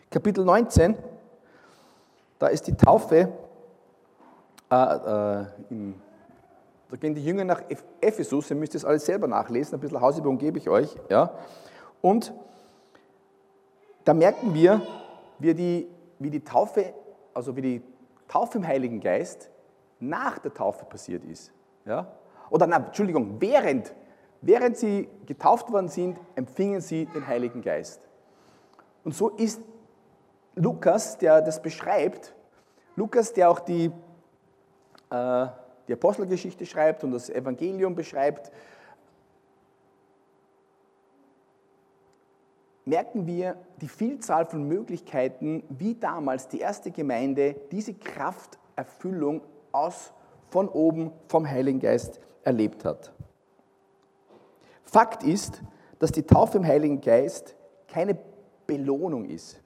Kapitel 0.10 0.46
19, 0.46 0.96
da 2.38 2.48
ist 2.48 2.68
die 2.68 2.76
Taufe, 2.76 3.34
äh, 4.70 4.76
äh, 4.76 5.46
in, 5.70 5.96
da 6.92 6.98
gehen 6.98 7.16
die 7.16 7.26
Jünger 7.26 7.44
nach 7.44 7.64
Ephesus, 8.00 8.52
ihr 8.52 8.56
müsst 8.56 8.76
das 8.76 8.86
alles 8.86 9.06
selber 9.06 9.28
nachlesen, 9.28 9.74
ein 9.74 9.80
bisschen 9.80 10.00
Hausübung 10.00 10.38
gebe 10.38 10.60
ich 10.60 10.70
euch. 10.70 10.96
Ja. 11.10 11.34
Und 12.02 12.32
da 14.04 14.14
merken 14.14 14.54
wir, 14.54 14.82
wie 15.40 15.56
die, 15.56 15.88
wie 16.20 16.30
die 16.30 16.44
Taufe, 16.44 16.94
also 17.34 17.56
wie 17.56 17.62
die 17.62 17.82
Taufe 18.28 18.60
im 18.60 18.68
Heiligen 18.68 19.00
Geist 19.00 19.50
nach 20.00 20.38
der 20.38 20.54
Taufe 20.54 20.86
passiert 20.86 21.24
ist. 21.24 21.52
Ja 21.86 22.08
oder 22.50 22.68
na, 22.68 22.78
Entschuldigung, 22.78 23.40
während, 23.40 23.94
während 24.42 24.78
sie 24.78 25.10
getauft 25.26 25.72
worden 25.72 25.88
sind, 25.88 26.20
empfingen 26.36 26.82
sie 26.82 27.06
den 27.06 27.26
Heiligen 27.26 27.62
Geist. 27.62 28.02
Und 29.04 29.16
so 29.16 29.30
ist 29.30 29.62
Lukas, 30.56 31.18
der 31.18 31.42
das 31.42 31.62
beschreibt, 31.62 32.34
Lukas, 32.96 33.34
der 33.34 33.50
auch 33.50 33.60
die, 33.60 33.92
äh, 35.10 35.48
die 35.88 35.94
Apostelgeschichte 35.94 36.66
schreibt 36.66 37.04
und 37.04 37.12
das 37.12 37.30
Evangelium 37.30 37.96
beschreibt, 37.96 38.52
merken 42.86 43.26
wir 43.26 43.56
die 43.82 43.88
Vielzahl 43.88 44.46
von 44.46 44.68
Möglichkeiten, 44.68 45.64
wie 45.70 45.96
damals 45.96 46.48
die 46.48 46.60
erste 46.60 46.92
Gemeinde 46.92 47.56
diese 47.72 47.94
Krafterfüllung 47.94 49.42
aus, 49.72 50.14
von 50.50 50.70
oben 50.70 51.12
vom 51.30 51.50
Heiligen 51.50 51.80
Geist 51.80 52.20
erlebt 52.44 52.86
hat. 52.86 53.12
Fakt 54.84 55.24
ist, 55.24 55.62
dass 56.00 56.12
die 56.12 56.24
Taufe 56.24 56.58
im 56.58 56.66
Heiligen 56.66 57.02
Geist 57.02 57.56
keine 57.88 58.18
Belohnung 58.68 59.26
ist, 59.26 59.62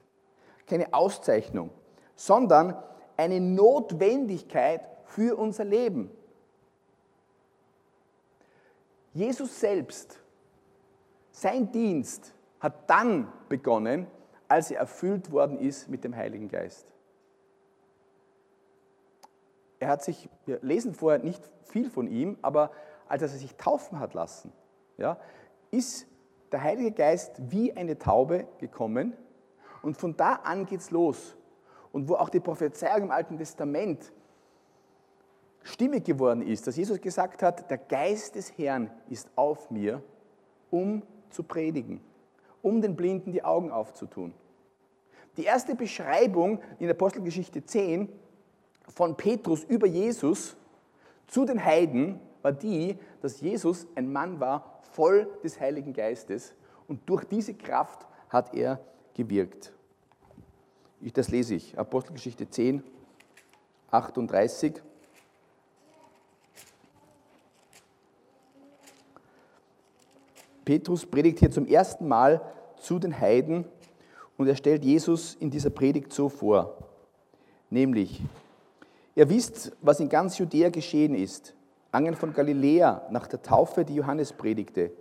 keine 0.66 0.92
Auszeichnung, 0.92 1.70
sondern 2.14 2.76
eine 3.16 3.40
Notwendigkeit 3.40 4.88
für 5.04 5.36
unser 5.36 5.64
Leben. 5.64 6.10
Jesus 9.12 9.58
selbst, 9.58 10.20
sein 11.32 11.70
Dienst 11.72 12.34
hat 12.60 12.88
dann 12.88 13.32
begonnen, 13.48 14.06
als 14.46 14.70
er 14.70 14.80
erfüllt 14.80 15.30
worden 15.30 15.58
ist 15.58 15.88
mit 15.88 16.04
dem 16.04 16.14
Heiligen 16.14 16.48
Geist. 16.48 16.86
Er 19.80 19.88
hat 19.88 20.02
sich, 20.02 20.28
wir 20.46 20.58
lesen 20.62 20.94
vorher 20.94 21.20
nicht 21.20 21.42
viel 21.62 21.90
von 21.90 22.06
ihm, 22.08 22.36
aber 22.42 22.70
als 23.08 23.22
er 23.22 23.28
sich 23.28 23.54
taufen 23.56 24.00
hat 24.00 24.14
lassen, 24.14 24.52
ja, 24.96 25.18
ist 25.70 26.06
der 26.52 26.62
Heilige 26.62 26.92
Geist 26.92 27.32
wie 27.50 27.72
eine 27.76 27.98
Taube 27.98 28.46
gekommen 28.58 29.14
und 29.82 29.96
von 29.96 30.16
da 30.16 30.34
an 30.34 30.66
geht 30.66 30.80
es 30.80 30.90
los. 30.90 31.36
Und 31.92 32.08
wo 32.08 32.14
auch 32.14 32.28
die 32.28 32.40
Prophezeiung 32.40 33.04
im 33.04 33.10
Alten 33.10 33.38
Testament 33.38 34.12
stimmig 35.62 36.04
geworden 36.04 36.42
ist, 36.42 36.66
dass 36.66 36.76
Jesus 36.76 37.00
gesagt 37.00 37.42
hat, 37.42 37.70
der 37.70 37.78
Geist 37.78 38.34
des 38.34 38.56
Herrn 38.58 38.90
ist 39.08 39.30
auf 39.36 39.70
mir, 39.70 40.02
um 40.70 41.02
zu 41.30 41.42
predigen, 41.42 42.00
um 42.62 42.80
den 42.82 42.96
Blinden 42.96 43.32
die 43.32 43.44
Augen 43.44 43.70
aufzutun. 43.70 44.34
Die 45.36 45.44
erste 45.44 45.74
Beschreibung 45.74 46.60
in 46.78 46.90
Apostelgeschichte 46.90 47.64
10 47.64 48.08
von 48.94 49.16
Petrus 49.16 49.64
über 49.64 49.86
Jesus 49.86 50.56
zu 51.26 51.44
den 51.44 51.62
Heiden 51.62 52.20
war 52.42 52.52
die, 52.52 52.98
dass 53.20 53.40
Jesus 53.40 53.86
ein 53.94 54.12
Mann 54.12 54.40
war, 54.40 54.80
voll 54.92 55.28
des 55.42 55.60
Heiligen 55.60 55.92
Geistes 55.92 56.54
und 56.86 57.08
durch 57.08 57.24
diese 57.24 57.54
Kraft 57.54 58.06
hat 58.28 58.54
er 58.54 58.80
gewirkt. 59.14 59.72
Ich, 61.00 61.12
das 61.12 61.28
lese 61.28 61.54
ich, 61.54 61.78
Apostelgeschichte 61.78 62.48
10, 62.48 62.82
38. 63.90 64.82
Petrus 70.64 71.06
predigt 71.06 71.38
hier 71.38 71.50
zum 71.50 71.66
ersten 71.66 72.08
Mal 72.08 72.42
zu 72.76 72.98
den 72.98 73.18
Heiden 73.18 73.64
und 74.36 74.48
er 74.48 74.56
stellt 74.56 74.84
Jesus 74.84 75.34
in 75.34 75.50
dieser 75.50 75.70
Predigt 75.70 76.12
so 76.12 76.28
vor, 76.28 76.76
nämlich, 77.70 78.22
ihr 79.18 79.28
wisst, 79.28 79.72
was 79.82 79.98
in 79.98 80.08
ganz 80.08 80.38
Judäa 80.38 80.68
geschehen 80.68 81.16
ist, 81.16 81.52
angen 81.90 82.14
von 82.14 82.32
Galiläa 82.32 83.02
nach 83.10 83.26
der 83.26 83.42
Taufe, 83.42 83.84
die 83.84 83.96
Johannes 83.96 84.32
predigte, 84.32 84.92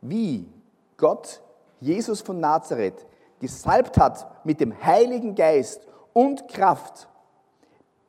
wie 0.00 0.46
Gott 0.96 1.42
Jesus 1.78 2.22
von 2.22 2.40
Nazareth 2.40 3.06
gesalbt 3.40 3.98
hat 3.98 4.46
mit 4.46 4.58
dem 4.58 4.72
Heiligen 4.82 5.34
Geist 5.34 5.86
und 6.14 6.48
Kraft. 6.48 7.08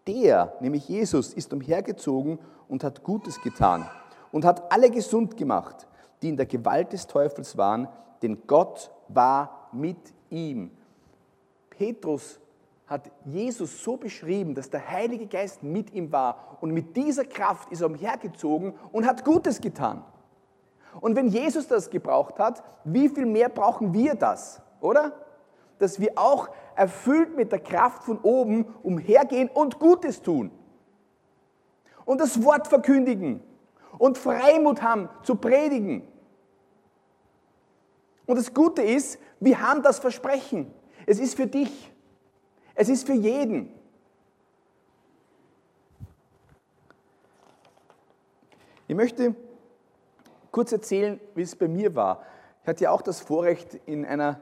Der, 0.08 0.54
nämlich 0.62 0.88
Jesus, 0.88 1.34
ist 1.34 1.52
umhergezogen 1.52 2.40
und 2.70 2.86
hat 2.86 3.04
Gutes 3.04 3.42
getan 3.42 3.86
und 4.32 4.46
hat 4.46 4.72
alle 4.72 4.90
gesund 4.90 5.36
gemacht, 5.36 5.88
die 6.22 6.30
in 6.30 6.38
der 6.38 6.46
Gewalt 6.46 6.94
des 6.94 7.06
Teufels 7.06 7.58
waren, 7.58 7.90
denn 8.22 8.44
Gott 8.48 8.92
war 9.10 9.68
mit 9.74 10.14
ihm. 10.30 10.72
Petrus 11.70 12.40
hat 12.88 13.12
Jesus 13.26 13.84
so 13.84 13.98
beschrieben, 13.98 14.56
dass 14.56 14.70
der 14.70 14.90
Heilige 14.90 15.28
Geist 15.28 15.64
mit 15.64 15.94
ihm 15.94 16.12
war 16.12 16.58
und 16.62 16.72
mit 16.72 16.96
dieser 16.96 17.26
Kraft 17.26 17.72
ist 17.72 17.82
er 17.82 17.88
umhergezogen 17.88 18.74
und 18.92 19.06
hat 19.06 19.24
Gutes 19.24 19.62
getan. 19.62 20.04
Und 21.02 21.16
wenn 21.16 21.28
Jesus 21.28 21.68
das 21.68 21.90
gebraucht 21.90 22.38
hat, 22.40 22.64
wie 22.84 23.10
viel 23.10 23.26
mehr 23.26 23.50
brauchen 23.50 23.94
wir 23.94 24.16
das, 24.16 24.62
oder? 24.80 25.14
Dass 25.80 26.00
wir 26.00 26.12
auch 26.18 26.50
erfüllt 26.76 27.36
mit 27.36 27.52
der 27.52 27.60
Kraft 27.60 28.04
von 28.04 28.20
oben 28.20 28.66
umhergehen 28.84 29.50
und 29.50 29.80
Gutes 29.80 30.22
tun. 30.22 30.52
Und 32.06 32.20
das 32.20 32.44
Wort 32.44 32.68
verkündigen 32.68 33.42
und 33.98 34.18
Freimut 34.18 34.82
haben 34.82 35.10
zu 35.24 35.36
predigen 35.36 36.04
und 38.26 38.38
das 38.38 38.54
Gute 38.54 38.82
ist, 38.82 39.20
wir 39.40 39.62
haben 39.62 39.84
das 39.84 40.00
Versprechen. 40.00 40.74
Es 41.06 41.20
ist 41.20 41.36
für 41.36 41.48
dich. 41.48 41.92
Es 42.76 42.90
ist 42.90 43.06
für 43.06 43.14
jeden. 43.14 43.72
Ich 48.88 48.96
möchte 48.96 49.36
kurz 50.52 50.72
erzählen, 50.72 51.20
wie 51.36 51.42
es 51.42 51.56
bei 51.56 51.68
mir 51.68 51.96
war. 51.96 52.24
Ich 52.62 52.68
hatte 52.68 52.84
ja 52.86 52.92
auch 52.92 53.02
das 53.02 53.22
Vorrecht, 53.22 53.76
in 53.86 54.06
einer 54.06 54.40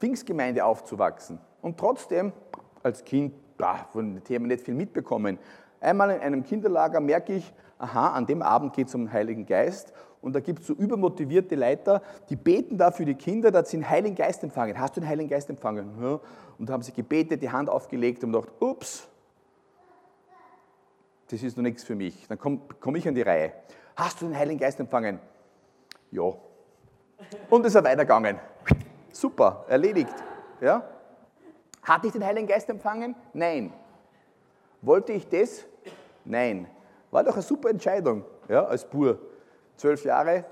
Pfingstgemeinde 0.00 0.64
aufzuwachsen. 0.64 1.38
Und 1.62 1.78
trotzdem, 1.78 2.32
als 2.82 3.04
Kind, 3.04 3.34
bah, 3.56 3.88
von 3.92 4.14
den 4.14 4.24
Themen 4.24 4.46
nicht 4.46 4.64
viel 4.64 4.74
mitbekommen. 4.74 5.38
Einmal 5.80 6.10
in 6.10 6.20
einem 6.20 6.42
Kinderlager 6.42 7.00
merke 7.00 7.34
ich, 7.34 7.52
aha, 7.78 8.08
an 8.12 8.26
dem 8.26 8.42
Abend 8.42 8.74
geht 8.74 8.88
es 8.88 8.94
um 8.94 9.06
den 9.06 9.12
Heiligen 9.12 9.46
Geist 9.46 9.92
und 10.24 10.32
da 10.32 10.40
gibt 10.40 10.60
es 10.60 10.68
so 10.68 10.72
übermotivierte 10.72 11.54
Leiter, 11.54 12.00
die 12.30 12.36
beten 12.36 12.78
da 12.78 12.90
für 12.90 13.04
die 13.04 13.14
Kinder, 13.14 13.50
dass 13.50 13.68
sie 13.68 13.76
den 13.76 13.88
Heiligen 13.88 14.16
Geist 14.16 14.42
empfangen. 14.42 14.78
Hast 14.78 14.96
du 14.96 15.00
den 15.02 15.08
Heiligen 15.08 15.28
Geist 15.28 15.50
empfangen? 15.50 15.90
Ja. 16.00 16.18
Und 16.58 16.66
da 16.66 16.72
haben 16.72 16.82
sie 16.82 16.92
gebetet, 16.92 17.42
die 17.42 17.50
Hand 17.50 17.68
aufgelegt 17.68 18.24
und 18.24 18.32
gedacht, 18.32 18.48
ups, 18.58 19.06
das 21.28 21.42
ist 21.42 21.58
noch 21.58 21.62
nichts 21.62 21.84
für 21.84 21.94
mich. 21.94 22.26
Dann 22.26 22.38
komme 22.38 22.60
komm 22.80 22.96
ich 22.96 23.06
an 23.06 23.14
die 23.14 23.20
Reihe. 23.20 23.52
Hast 23.96 24.22
du 24.22 24.26
den 24.26 24.34
Heiligen 24.34 24.58
Geist 24.58 24.80
empfangen? 24.80 25.20
Ja. 26.10 26.32
Und 27.50 27.66
ist 27.66 27.74
weitergegangen. 27.74 28.38
Super, 29.12 29.66
erledigt. 29.68 30.14
Ja? 30.58 30.88
Hatte 31.82 32.06
ich 32.06 32.14
den 32.14 32.24
Heiligen 32.24 32.46
Geist 32.46 32.70
empfangen? 32.70 33.14
Nein. 33.34 33.74
Wollte 34.80 35.12
ich 35.12 35.28
das? 35.28 35.66
Nein. 36.24 36.66
War 37.10 37.24
doch 37.24 37.34
eine 37.34 37.42
super 37.42 37.68
Entscheidung, 37.68 38.24
ja, 38.48 38.64
als 38.64 38.86
Bur 38.86 39.18
zwölf 39.76 40.04
Jahre. 40.04 40.44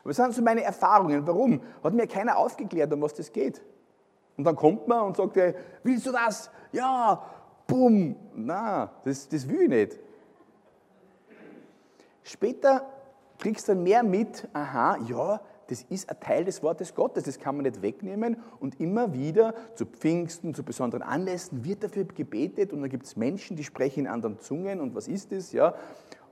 Aber 0.00 0.10
das 0.10 0.16
sind 0.16 0.34
so 0.34 0.42
meine 0.42 0.62
Erfahrungen. 0.62 1.26
Warum? 1.26 1.60
Hat 1.82 1.92
mir 1.92 2.06
keiner 2.06 2.36
aufgeklärt, 2.36 2.92
um 2.92 3.02
was 3.02 3.14
das 3.14 3.32
geht. 3.32 3.62
Und 4.36 4.44
dann 4.44 4.56
kommt 4.56 4.86
man 4.86 5.06
und 5.06 5.16
sagt, 5.16 5.36
willst 5.82 6.06
du 6.06 6.12
das? 6.12 6.50
Ja, 6.72 7.22
bumm. 7.66 8.16
Na, 8.34 8.90
das, 9.04 9.28
das 9.28 9.48
will 9.48 9.62
ich 9.62 9.68
nicht. 9.68 9.98
Später 12.22 12.86
kriegst 13.38 13.68
du 13.68 13.72
dann 13.72 13.82
mehr 13.82 14.02
mit, 14.02 14.48
aha, 14.52 14.98
ja, 15.08 15.40
das 15.68 15.82
ist 15.82 16.08
ein 16.08 16.18
Teil 16.20 16.44
des 16.44 16.62
Wortes 16.62 16.94
Gottes, 16.94 17.24
das 17.24 17.38
kann 17.38 17.56
man 17.56 17.64
nicht 17.64 17.82
wegnehmen. 17.82 18.38
Und 18.58 18.80
immer 18.80 19.12
wieder 19.12 19.54
zu 19.74 19.84
Pfingsten, 19.86 20.54
zu 20.54 20.62
besonderen 20.62 21.02
Anlässen 21.02 21.64
wird 21.64 21.84
dafür 21.84 22.04
gebetet 22.04 22.72
und 22.72 22.80
dann 22.80 22.90
gibt 22.90 23.04
es 23.04 23.16
Menschen, 23.16 23.56
die 23.56 23.64
sprechen 23.64 24.00
in 24.00 24.06
anderen 24.06 24.38
Zungen 24.40 24.80
und 24.80 24.94
was 24.94 25.08
ist 25.08 25.32
das? 25.32 25.52
Ja? 25.52 25.74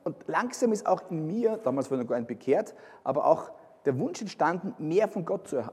Und 0.07 0.15
langsam 0.29 0.71
ist 0.71 0.87
auch 0.87 1.11
in 1.11 1.27
mir, 1.27 1.57
damals 1.65 1.91
war 1.91 1.99
ich 1.99 2.05
noch 2.05 2.09
gar 2.09 2.17
nicht 2.17 2.29
bekehrt, 2.29 2.77
aber 3.03 3.27
auch 3.27 3.51
der 3.87 3.99
Wunsch 3.99 4.21
entstanden, 4.21 4.73
mehr 4.79 5.09
von 5.09 5.25
Gott 5.25 5.49
zu, 5.49 5.69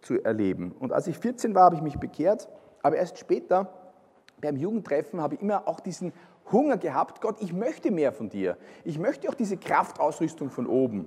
zu 0.00 0.24
erleben. 0.24 0.72
Und 0.80 0.92
als 0.92 1.06
ich 1.06 1.16
14 1.16 1.54
war, 1.54 1.66
habe 1.66 1.76
ich 1.76 1.82
mich 1.82 1.96
bekehrt, 1.96 2.48
aber 2.82 2.96
erst 2.96 3.16
später 3.16 3.72
beim 4.40 4.56
Jugendtreffen 4.56 5.20
habe 5.20 5.36
ich 5.36 5.40
immer 5.40 5.68
auch 5.68 5.78
diesen 5.78 6.12
Hunger 6.50 6.78
gehabt, 6.78 7.20
Gott, 7.20 7.36
ich 7.40 7.52
möchte 7.52 7.92
mehr 7.92 8.10
von 8.10 8.28
dir. 8.28 8.56
Ich 8.82 8.98
möchte 8.98 9.28
auch 9.28 9.34
diese 9.34 9.56
Kraftausrüstung 9.56 10.50
von 10.50 10.66
oben. 10.66 11.06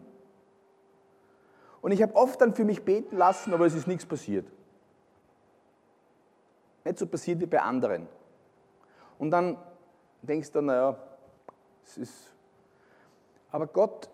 Und 1.82 1.92
ich 1.92 2.02
habe 2.02 2.16
oft 2.16 2.40
dann 2.40 2.54
für 2.54 2.64
mich 2.64 2.86
beten 2.86 3.18
lassen, 3.18 3.54
aber 3.54 3.66
es 3.66 3.74
ist 3.74 3.88
nichts 3.88 4.06
passiert. 4.06 4.50
Nicht 6.86 6.98
so 6.98 7.06
passiert 7.06 7.42
wie 7.42 7.46
bei 7.46 7.60
anderen. 7.60 8.08
Und 9.18 9.32
dann 9.32 9.58
denkst 10.22 10.54
du, 10.54 10.62
naja, 10.62 10.98
es 11.84 11.98
ist 11.98 12.39
aber 13.52 13.68
Gott 13.68 14.10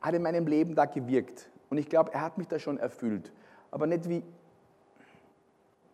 hat 0.00 0.14
in 0.14 0.22
meinem 0.22 0.46
Leben 0.46 0.74
da 0.74 0.84
gewirkt. 0.84 1.50
Und 1.70 1.78
ich 1.78 1.88
glaube, 1.88 2.12
er 2.12 2.22
hat 2.22 2.38
mich 2.38 2.48
da 2.48 2.58
schon 2.58 2.78
erfüllt. 2.78 3.32
Aber 3.70 3.86
nicht 3.86 4.08
wie, 4.08 4.22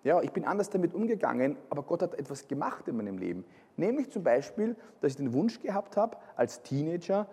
ja, 0.05 0.21
ich 0.23 0.33
bin 0.33 0.45
anders 0.45 0.71
damit 0.71 0.95
umgegangen, 0.95 1.57
aber 1.71 1.83
Gott 1.83 2.03
hat 2.03 2.15
etwas 2.15 2.47
gemacht 2.47 2.87
in 2.89 2.97
meinem 2.97 3.19
Leben. 3.19 3.45
Nämlich 3.77 4.11
zum 4.11 4.23
Beispiel, 4.23 4.77
dass 5.01 5.13
ich 5.13 5.17
den 5.17 5.33
Wunsch 5.33 5.61
gehabt 5.61 5.97
habe, 5.97 6.17
als 6.37 6.63
Teenager 6.63 7.27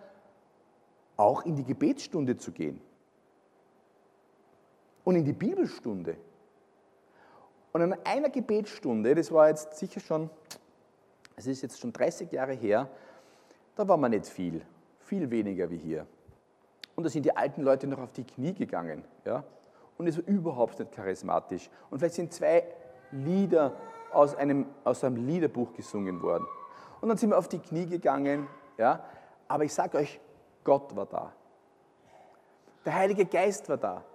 auch 1.17 1.45
in 1.45 1.55
die 1.55 1.63
Gebetsstunde 1.63 2.37
zu 2.37 2.51
gehen. 2.51 2.81
Und 5.03 5.15
in 5.15 5.25
die 5.25 5.33
Bibelstunde. 5.33 6.15
Und 7.73 7.81
an 7.81 7.95
einer 8.03 8.29
Gebetsstunde, 8.29 9.15
das 9.15 9.31
war 9.31 9.49
jetzt 9.49 9.77
sicher 9.77 9.99
schon, 9.99 10.29
es 11.35 11.47
ist 11.47 11.61
jetzt 11.61 11.79
schon 11.79 11.93
30 11.93 12.31
Jahre 12.31 12.53
her, 12.53 12.89
da 13.75 13.87
war 13.87 13.97
man 13.97 14.11
nicht 14.11 14.27
viel 14.27 14.65
viel 15.11 15.29
weniger 15.29 15.69
wie 15.69 15.77
hier. 15.77 16.07
Und 16.95 17.03
da 17.03 17.09
sind 17.09 17.25
die 17.25 17.35
alten 17.35 17.63
Leute 17.63 17.85
noch 17.85 17.99
auf 17.99 18.13
die 18.13 18.23
Knie 18.23 18.53
gegangen. 18.53 19.03
Ja? 19.25 19.43
Und 19.97 20.07
es 20.07 20.15
war 20.15 20.25
überhaupt 20.25 20.79
nicht 20.79 20.93
charismatisch. 20.93 21.69
Und 21.89 21.99
vielleicht 21.99 22.15
sind 22.15 22.31
zwei 22.31 22.63
Lieder 23.11 23.73
aus 24.13 24.33
einem, 24.35 24.67
aus 24.85 25.03
einem 25.03 25.27
Liederbuch 25.27 25.73
gesungen 25.73 26.21
worden. 26.21 26.45
Und 27.01 27.09
dann 27.09 27.17
sind 27.17 27.31
wir 27.31 27.37
auf 27.37 27.49
die 27.49 27.59
Knie 27.59 27.87
gegangen. 27.87 28.47
Ja? 28.77 29.03
Aber 29.49 29.65
ich 29.65 29.73
sage 29.73 29.97
euch, 29.97 30.17
Gott 30.63 30.95
war 30.95 31.07
da. 31.07 31.33
Der 32.85 32.95
Heilige 32.95 33.25
Geist 33.25 33.67
war 33.67 33.75
da. 33.75 34.05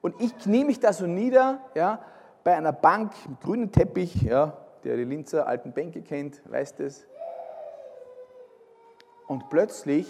Und 0.00 0.20
ich 0.20 0.38
knie 0.38 0.64
mich 0.64 0.78
da 0.78 0.92
so 0.92 1.08
nieder, 1.08 1.58
ja, 1.74 1.98
bei 2.44 2.54
einer 2.54 2.72
Bank 2.72 3.10
mit 3.28 3.40
grünem 3.40 3.72
Teppich, 3.72 4.22
ja, 4.22 4.56
der 4.84 4.96
die 4.96 5.04
Linzer 5.04 5.48
alten 5.48 5.72
Bänke 5.72 6.02
kennt, 6.02 6.40
weiß 6.48 6.76
das. 6.76 7.04
Und 9.26 9.48
plötzlich 9.50 10.06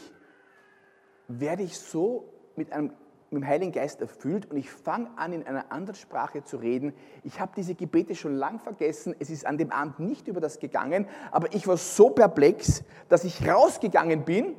werde 1.29 1.63
ich 1.63 1.79
so 1.79 2.29
mit 2.57 2.73
einem 2.73 2.93
mit 3.35 3.43
dem 3.43 3.49
Heiligen 3.49 3.73
Geist 3.73 4.01
erfüllt 4.01 4.51
und 4.51 4.57
ich 4.57 4.71
fange 4.71 5.11
an, 5.17 5.33
in 5.33 5.47
einer 5.47 5.73
anderen 5.73 5.97
Sprache 5.97 6.45
zu 6.45 6.57
reden. 6.57 6.95
Ich 7.25 7.41
habe 7.41 7.53
diese 7.57 7.75
Gebete 7.75 8.15
schon 8.15 8.37
lang 8.37 8.61
vergessen. 8.61 9.15
Es 9.19 9.29
ist 9.29 9.45
an 9.45 9.59
dem 9.59 9.73
Abend 9.73 9.99
nicht 9.99 10.29
über 10.29 10.41
das 10.41 10.61
gegangen, 10.61 11.09
aber 11.33 11.53
ich 11.53 11.67
war 11.67 11.77
so 11.77 12.11
perplex, 12.11 12.85
dass 13.09 13.25
ich 13.25 13.47
rausgegangen 13.47 14.25
bin, 14.25 14.55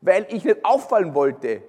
weil 0.00 0.26
ich 0.30 0.44
nicht 0.44 0.64
auffallen 0.64 1.14
wollte. 1.14 1.62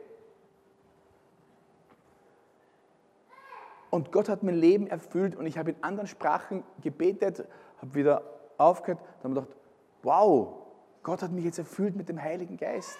Und 3.92 4.12
Gott 4.12 4.28
hat 4.28 4.42
mein 4.42 4.56
Leben 4.56 4.88
erfüllt 4.88 5.36
und 5.36 5.46
ich 5.46 5.60
habe 5.60 5.72
in 5.72 5.84
anderen 5.84 6.08
Sprachen 6.08 6.64
gebetet, 6.82 7.46
habe 7.80 7.94
wieder 7.94 8.24
aufgehört, 8.58 9.00
dann 9.22 9.36
habe 9.36 9.42
ich 9.42 9.46
gedacht, 9.46 9.64
wow, 10.02 10.63
Gott 11.04 11.22
hat 11.22 11.32
mich 11.32 11.44
jetzt 11.46 11.60
erfüllt 11.60 11.96
mit 11.96 12.10
dem 12.10 12.22
Heiligen 12.22 12.58
Geist. 12.58 12.98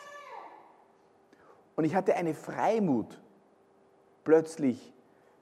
Und 1.76 1.86
ich 1.86 1.96
hatte 1.96 2.16
eine 2.16 2.34
Freimut, 2.34 3.20
plötzlich 4.24 4.94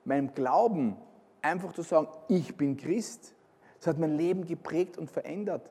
meinem 0.05 0.33
Glauben 0.33 0.95
einfach 1.41 1.73
zu 1.73 1.81
sagen, 1.81 2.07
ich 2.27 2.55
bin 2.55 2.77
Christ. 2.77 3.33
Das 3.77 3.87
hat 3.87 3.97
mein 3.99 4.15
Leben 4.15 4.45
geprägt 4.45 4.97
und 4.97 5.09
verändert. 5.09 5.69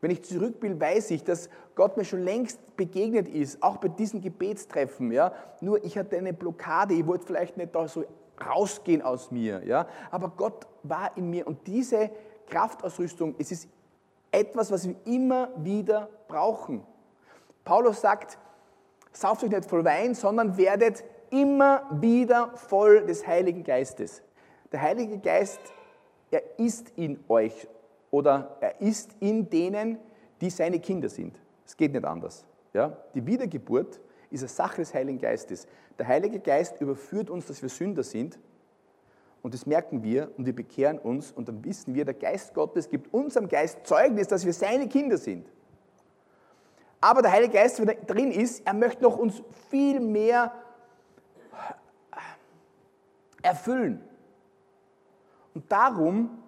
Wenn 0.00 0.10
ich 0.10 0.22
zurückbilde, 0.24 0.80
weiß 0.80 1.10
ich, 1.10 1.24
dass 1.24 1.48
Gott 1.74 1.96
mir 1.96 2.04
schon 2.04 2.22
längst 2.22 2.76
begegnet 2.76 3.28
ist, 3.28 3.62
auch 3.62 3.78
bei 3.78 3.88
diesen 3.88 4.20
Gebetstreffen. 4.20 5.10
Ja? 5.10 5.32
Nur 5.60 5.84
ich 5.84 5.98
hatte 5.98 6.16
eine 6.16 6.32
Blockade, 6.32 6.94
ich 6.94 7.06
wollte 7.06 7.26
vielleicht 7.26 7.56
nicht 7.56 7.74
da 7.74 7.88
so 7.88 8.04
rausgehen 8.44 9.02
aus 9.02 9.30
mir. 9.30 9.64
Ja? 9.64 9.88
Aber 10.10 10.28
Gott 10.28 10.66
war 10.82 11.16
in 11.16 11.30
mir 11.30 11.46
und 11.46 11.66
diese 11.66 12.10
Kraftausrüstung, 12.46 13.34
es 13.38 13.50
ist 13.50 13.68
etwas, 14.30 14.70
was 14.70 14.86
wir 14.86 14.96
immer 15.04 15.50
wieder 15.56 16.08
brauchen. 16.28 16.82
Paulus 17.64 18.00
sagt, 18.00 18.38
sauft 19.12 19.44
euch 19.44 19.50
nicht 19.50 19.64
voll 19.64 19.84
Wein, 19.84 20.14
sondern 20.14 20.56
werdet 20.56 21.04
immer 21.30 21.82
wieder 21.90 22.56
voll 22.56 23.06
des 23.06 23.26
Heiligen 23.26 23.64
Geistes. 23.64 24.22
Der 24.72 24.82
Heilige 24.82 25.18
Geist, 25.18 25.60
er 26.30 26.58
ist 26.58 26.92
in 26.96 27.22
euch 27.28 27.66
oder 28.10 28.56
er 28.60 28.80
ist 28.80 29.10
in 29.20 29.48
denen, 29.48 29.98
die 30.40 30.50
seine 30.50 30.80
Kinder 30.80 31.08
sind. 31.08 31.40
Es 31.64 31.76
geht 31.76 31.92
nicht 31.92 32.04
anders. 32.04 32.44
Ja? 32.72 32.96
Die 33.14 33.26
Wiedergeburt 33.26 34.00
ist 34.30 34.42
eine 34.42 34.48
Sache 34.48 34.82
des 34.82 34.94
Heiligen 34.94 35.18
Geistes. 35.18 35.66
Der 35.98 36.06
Heilige 36.06 36.40
Geist 36.40 36.80
überführt 36.80 37.30
uns, 37.30 37.46
dass 37.46 37.62
wir 37.62 37.68
Sünder 37.68 38.02
sind. 38.02 38.38
Und 39.46 39.54
das 39.54 39.64
merken 39.64 40.02
wir 40.02 40.32
und 40.36 40.44
wir 40.44 40.56
bekehren 40.56 40.98
uns 40.98 41.30
und 41.30 41.46
dann 41.46 41.64
wissen 41.64 41.94
wir, 41.94 42.04
der 42.04 42.14
Geist 42.14 42.52
Gottes 42.52 42.90
gibt 42.90 43.14
unserem 43.14 43.46
Geist 43.46 43.86
Zeugnis, 43.86 44.26
dass 44.26 44.44
wir 44.44 44.52
seine 44.52 44.88
Kinder 44.88 45.16
sind. 45.18 45.48
Aber 47.00 47.22
der 47.22 47.30
Heilige 47.30 47.52
Geist, 47.52 47.80
wenn 47.80 47.86
er 47.86 47.94
drin 47.94 48.32
ist, 48.32 48.66
er 48.66 48.74
möchte 48.74 49.04
noch 49.04 49.16
uns 49.16 49.40
viel 49.70 50.00
mehr 50.00 50.50
erfüllen. 53.40 54.02
Und 55.54 55.70
darum 55.70 56.42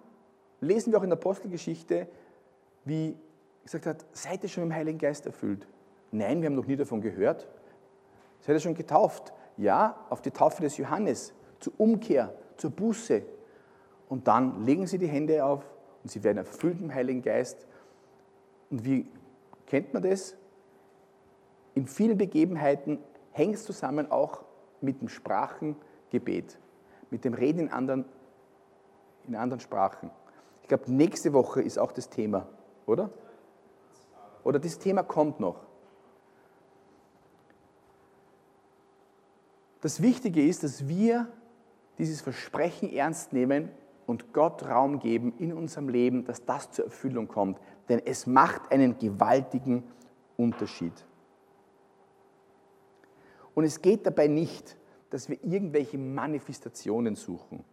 lesen 0.59 0.91
wir 0.91 0.99
auch 0.99 1.03
in 1.03 1.09
der 1.09 1.19
Apostelgeschichte, 1.19 2.05
wie 2.83 3.17
gesagt 3.63 3.85
hat, 3.85 4.05
seid 4.11 4.43
ihr 4.43 4.49
schon 4.49 4.63
im 4.63 4.73
Heiligen 4.73 4.99
Geist 4.99 5.25
erfüllt? 5.25 5.65
Nein, 6.11 6.41
wir 6.41 6.47
haben 6.47 6.55
noch 6.55 6.67
nie 6.67 6.75
davon 6.75 6.99
gehört. 6.99 7.47
Seid 8.41 8.57
ihr 8.57 8.59
schon 8.59 8.75
getauft? 8.75 9.31
Ja, 9.55 10.05
auf 10.09 10.21
die 10.21 10.31
Taufe 10.31 10.61
des 10.61 10.75
Johannes, 10.75 11.33
zur 11.61 11.71
Umkehr, 11.77 12.33
zur 12.59 12.71
Buße. 12.71 13.23
Und 14.07 14.27
dann 14.27 14.65
legen 14.65 14.87
sie 14.87 14.97
die 14.97 15.07
Hände 15.07 15.43
auf 15.43 15.63
und 16.03 16.11
sie 16.11 16.23
werden 16.23 16.37
erfüllt 16.37 16.81
im 16.81 16.93
Heiligen 16.93 17.21
Geist. 17.21 17.67
Und 18.69 18.85
wie 18.85 19.07
kennt 19.65 19.93
man 19.93 20.03
das? 20.03 20.35
In 21.75 21.87
vielen 21.87 22.17
Begebenheiten 22.17 22.99
hängt 23.31 23.55
es 23.55 23.63
zusammen 23.63 24.11
auch 24.11 24.43
mit 24.81 25.01
dem 25.01 25.09
Sprachengebet, 25.09 26.57
mit 27.09 27.25
dem 27.25 27.33
Reden 27.33 27.59
in 27.59 27.69
anderen, 27.69 28.05
in 29.27 29.35
anderen 29.35 29.59
Sprachen. 29.59 30.11
Ich 30.61 30.67
glaube, 30.67 30.91
nächste 30.91 31.33
Woche 31.33 31.61
ist 31.61 31.77
auch 31.77 31.91
das 31.91 32.09
Thema, 32.09 32.47
oder? 32.85 33.09
Oder 34.43 34.59
das 34.59 34.79
Thema 34.79 35.03
kommt 35.03 35.39
noch. 35.39 35.65
Das 39.81 40.01
Wichtige 40.01 40.45
ist, 40.45 40.63
dass 40.63 40.87
wir 40.87 41.27
dieses 41.99 42.21
Versprechen 42.21 42.91
ernst 42.91 43.33
nehmen 43.33 43.69
und 44.07 44.33
Gott 44.33 44.65
Raum 44.65 44.99
geben 44.99 45.33
in 45.37 45.53
unserem 45.53 45.89
Leben, 45.89 46.25
dass 46.25 46.43
das 46.45 46.71
zur 46.71 46.85
Erfüllung 46.85 47.27
kommt. 47.27 47.59
Denn 47.89 48.01
es 48.05 48.25
macht 48.25 48.71
einen 48.71 48.97
gewaltigen 48.97 49.83
Unterschied. 50.37 50.93
Und 53.53 53.65
es 53.65 53.81
geht 53.81 54.05
dabei 54.05 54.27
nicht, 54.27 54.77
dass 55.09 55.27
wir 55.27 55.37
irgendwelche 55.43 55.97
Manifestationen 55.97 57.15
suchen. 57.15 57.63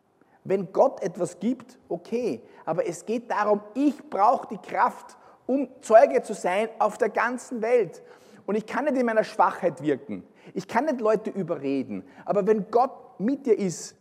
Wenn 0.42 0.72
Gott 0.72 1.02
etwas 1.02 1.38
gibt, 1.38 1.78
okay, 1.88 2.40
aber 2.64 2.86
es 2.86 3.04
geht 3.04 3.30
darum, 3.30 3.60
ich 3.74 3.96
brauche 4.10 4.48
die 4.48 4.58
Kraft, 4.58 5.16
um 5.46 5.68
Zeuge 5.80 6.22
zu 6.22 6.34
sein 6.34 6.68
auf 6.78 6.98
der 6.98 7.08
ganzen 7.08 7.62
Welt. 7.62 8.02
Und 8.46 8.56
ich 8.56 8.66
kann 8.66 8.84
nicht 8.84 8.96
in 8.96 9.06
meiner 9.06 9.24
Schwachheit 9.24 9.82
wirken. 9.82 10.24
Ich 10.54 10.66
kann 10.66 10.84
nicht 10.86 11.00
Leute 11.00 11.30
überreden. 11.30 12.04
Aber 12.24 12.46
wenn 12.46 12.70
Gott 12.70 13.18
mit 13.18 13.46
dir 13.46 13.58
ist 13.58 13.96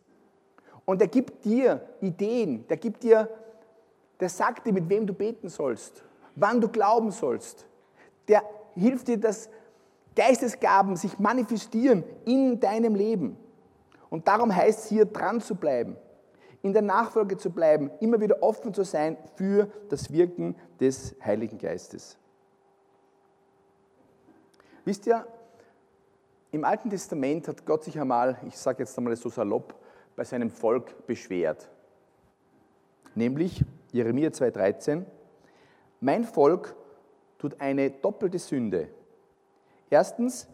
und 0.86 1.02
er 1.02 1.08
gibt 1.08 1.46
dir 1.46 1.82
Ideen, 2.02 2.68
der 2.68 2.78
gibt 2.78 3.04
dir, 3.04 3.30
der 4.20 4.30
sagt 4.30 4.66
dir, 4.66 4.74
mit 4.74 4.88
wem 4.90 5.06
du 5.08 5.14
beten 5.14 5.50
sollst, 5.50 6.04
wann 6.36 6.62
du 6.62 6.70
glauben 6.70 7.12
sollst, 7.12 7.66
der 8.28 8.44
hilft 8.76 9.08
dir, 9.08 9.18
dass 9.18 9.50
Geistesgaben 10.16 10.96
sich 10.96 11.20
manifestieren 11.20 12.04
in 12.26 12.60
deinem 12.60 12.96
Leben. 12.96 13.38
Und 14.10 14.28
darum 14.28 14.56
heißt 14.56 14.80
es 14.80 14.90
hier, 14.90 15.06
dran 15.06 15.42
zu 15.42 15.56
bleiben 15.56 15.98
in 16.66 16.74
der 16.74 16.82
Nachfolge 16.82 17.38
zu 17.38 17.52
bleiben, 17.52 17.92
immer 18.00 18.20
wieder 18.20 18.42
offen 18.42 18.74
zu 18.74 18.84
sein 18.84 19.18
für 19.36 19.70
das 19.90 20.12
Wirken 20.12 20.56
des 20.80 21.16
Heiligen 21.24 21.60
Geistes. 21.60 22.18
Wisst 24.84 25.06
ihr, 25.06 25.28
im 26.50 26.64
Alten 26.64 26.90
Testament 26.90 27.48
hat 27.48 27.68
Gott 27.68 27.84
sich 27.84 28.00
einmal, 28.00 28.40
ich 28.48 28.58
sage 28.58 28.80
jetzt 28.80 28.98
einmal 28.98 29.16
so 29.16 29.30
salopp, 29.30 29.76
bei 30.16 30.24
seinem 30.24 30.50
Volk 30.50 31.06
beschwert. 31.08 31.70
Nämlich 33.16 33.64
Jeremia 33.92 34.30
2,13, 34.30 35.04
mein 36.02 36.24
Volk 36.24 36.76
tut 37.38 37.60
eine 37.62 37.90
doppelte 37.90 38.40
Sünde. 38.40 38.90
Erstens, 39.90 40.48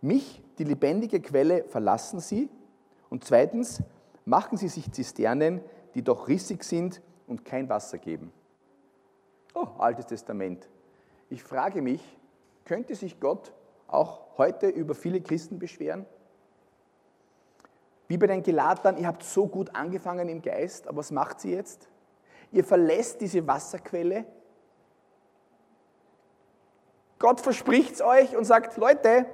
mich, 0.00 0.42
die 0.58 0.64
lebendige 0.64 1.20
Quelle, 1.20 1.64
verlassen 1.64 2.20
sie. 2.20 2.48
Und 3.08 3.24
zweitens, 3.24 3.82
machen 4.24 4.56
sie 4.56 4.68
sich 4.68 4.92
Zisternen, 4.92 5.60
die 5.94 6.02
doch 6.02 6.28
rissig 6.28 6.62
sind 6.64 7.02
und 7.26 7.44
kein 7.44 7.68
Wasser 7.68 7.98
geben. 7.98 8.32
Oh, 9.54 9.66
Altes 9.78 10.06
Testament. 10.06 10.68
Ich 11.28 11.42
frage 11.42 11.82
mich, 11.82 12.00
könnte 12.64 12.94
sich 12.94 13.18
Gott 13.18 13.52
auch 13.88 14.38
heute 14.38 14.68
über 14.68 14.94
viele 14.94 15.20
Christen 15.20 15.58
beschweren? 15.58 16.06
Wie 18.10 18.18
bei 18.18 18.26
den 18.26 18.42
Gelatern, 18.42 18.98
ihr 18.98 19.06
habt 19.06 19.22
so 19.22 19.46
gut 19.46 19.72
angefangen 19.72 20.28
im 20.28 20.42
Geist, 20.42 20.88
aber 20.88 20.96
was 20.96 21.12
macht 21.12 21.40
sie 21.40 21.52
jetzt? 21.52 21.88
Ihr 22.50 22.64
verlässt 22.64 23.20
diese 23.20 23.46
Wasserquelle. 23.46 24.24
Gott 27.20 27.40
verspricht 27.40 27.94
es 27.94 28.02
euch 28.02 28.36
und 28.36 28.46
sagt, 28.46 28.76
Leute, 28.78 29.26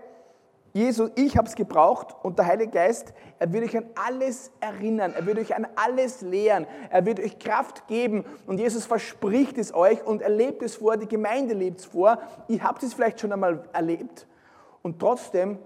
Jesus, 0.74 1.10
ich 1.14 1.38
habe 1.38 1.48
es 1.48 1.54
gebraucht 1.54 2.16
und 2.22 2.38
der 2.38 2.44
Heilige 2.44 2.72
Geist, 2.72 3.14
er 3.38 3.50
wird 3.50 3.64
euch 3.64 3.78
an 3.78 3.86
alles 3.94 4.52
erinnern, 4.60 5.14
er 5.16 5.24
wird 5.24 5.38
euch 5.38 5.56
an 5.56 5.66
alles 5.74 6.20
lehren, 6.20 6.66
er 6.90 7.06
wird 7.06 7.18
euch 7.18 7.38
Kraft 7.38 7.86
geben 7.86 8.26
und 8.46 8.58
Jesus 8.58 8.84
verspricht 8.84 9.56
es 9.56 9.72
euch 9.72 10.04
und 10.04 10.20
er 10.20 10.28
lebt 10.28 10.62
es 10.62 10.76
vor, 10.76 10.98
die 10.98 11.08
Gemeinde 11.08 11.54
lebt 11.54 11.80
es 11.80 11.86
vor. 11.86 12.18
Ihr 12.48 12.62
habt 12.62 12.82
es 12.82 12.92
vielleicht 12.92 13.20
schon 13.20 13.32
einmal 13.32 13.62
erlebt 13.72 14.26
und 14.82 14.98
trotzdem 14.98 15.60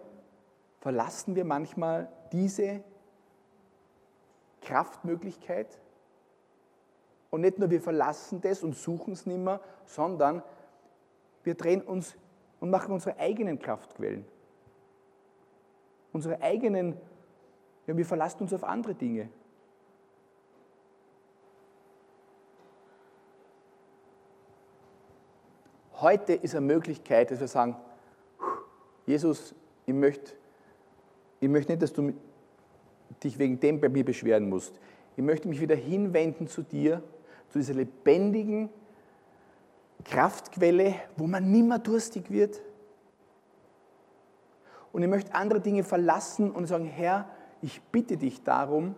verlassen 0.78 1.34
wir 1.34 1.44
manchmal 1.44 2.08
diese 2.30 2.84
Kraftmöglichkeit 4.60 5.78
und 7.30 7.42
nicht 7.42 7.58
nur 7.58 7.70
wir 7.70 7.80
verlassen 7.80 8.40
das 8.40 8.62
und 8.62 8.76
suchen 8.76 9.12
es 9.12 9.26
nicht 9.26 9.38
mehr, 9.38 9.60
sondern 9.86 10.42
wir 11.44 11.54
drehen 11.54 11.82
uns 11.82 12.16
und 12.60 12.70
machen 12.70 12.92
unsere 12.92 13.18
eigenen 13.18 13.58
Kraftquellen 13.58 14.24
unsere 16.12 16.40
eigenen, 16.40 16.96
ja, 17.86 17.96
wir 17.96 18.06
verlassen 18.06 18.42
uns 18.42 18.52
auf 18.52 18.64
andere 18.64 18.94
Dinge. 18.94 19.28
Heute 25.94 26.32
ist 26.32 26.54
eine 26.54 26.66
Möglichkeit, 26.66 27.30
dass 27.30 27.40
wir 27.40 27.48
sagen, 27.48 27.76
Jesus, 29.06 29.54
ich 29.84 29.92
möchte, 29.94 30.32
ich 31.40 31.48
möchte 31.48 31.72
nicht, 31.72 31.82
dass 31.82 31.92
du 31.92 32.14
dich 33.22 33.38
wegen 33.38 33.60
dem 33.60 33.80
bei 33.80 33.88
mir 33.88 34.04
beschweren 34.04 34.48
musst. 34.48 34.78
Ich 35.16 35.22
möchte 35.22 35.48
mich 35.48 35.60
wieder 35.60 35.76
hinwenden 35.76 36.46
zu 36.46 36.62
dir, 36.62 37.02
zu 37.48 37.58
dieser 37.58 37.74
lebendigen 37.74 38.70
Kraftquelle, 40.04 40.94
wo 41.16 41.26
man 41.26 41.50
nimmer 41.50 41.78
durstig 41.78 42.30
wird, 42.30 42.60
und 44.92 45.02
ich 45.02 45.08
möchte 45.08 45.34
andere 45.34 45.60
Dinge 45.60 45.84
verlassen 45.84 46.50
und 46.50 46.66
sagen, 46.66 46.84
Herr, 46.84 47.28
ich 47.62 47.80
bitte 47.80 48.16
dich 48.16 48.42
darum, 48.42 48.94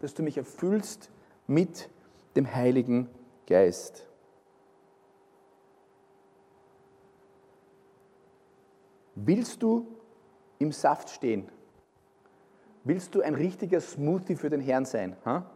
dass 0.00 0.14
du 0.14 0.22
mich 0.22 0.36
erfüllst 0.36 1.10
mit 1.46 1.88
dem 2.36 2.54
Heiligen 2.54 3.08
Geist. 3.46 4.06
Willst 9.14 9.62
du 9.62 9.86
im 10.58 10.72
Saft 10.72 11.10
stehen? 11.10 11.48
Willst 12.84 13.14
du 13.14 13.22
ein 13.22 13.34
richtiger 13.34 13.80
Smoothie 13.80 14.34
für 14.34 14.50
den 14.50 14.60
Herrn 14.60 14.84
sein? 14.84 15.16
Ha? 15.24 15.46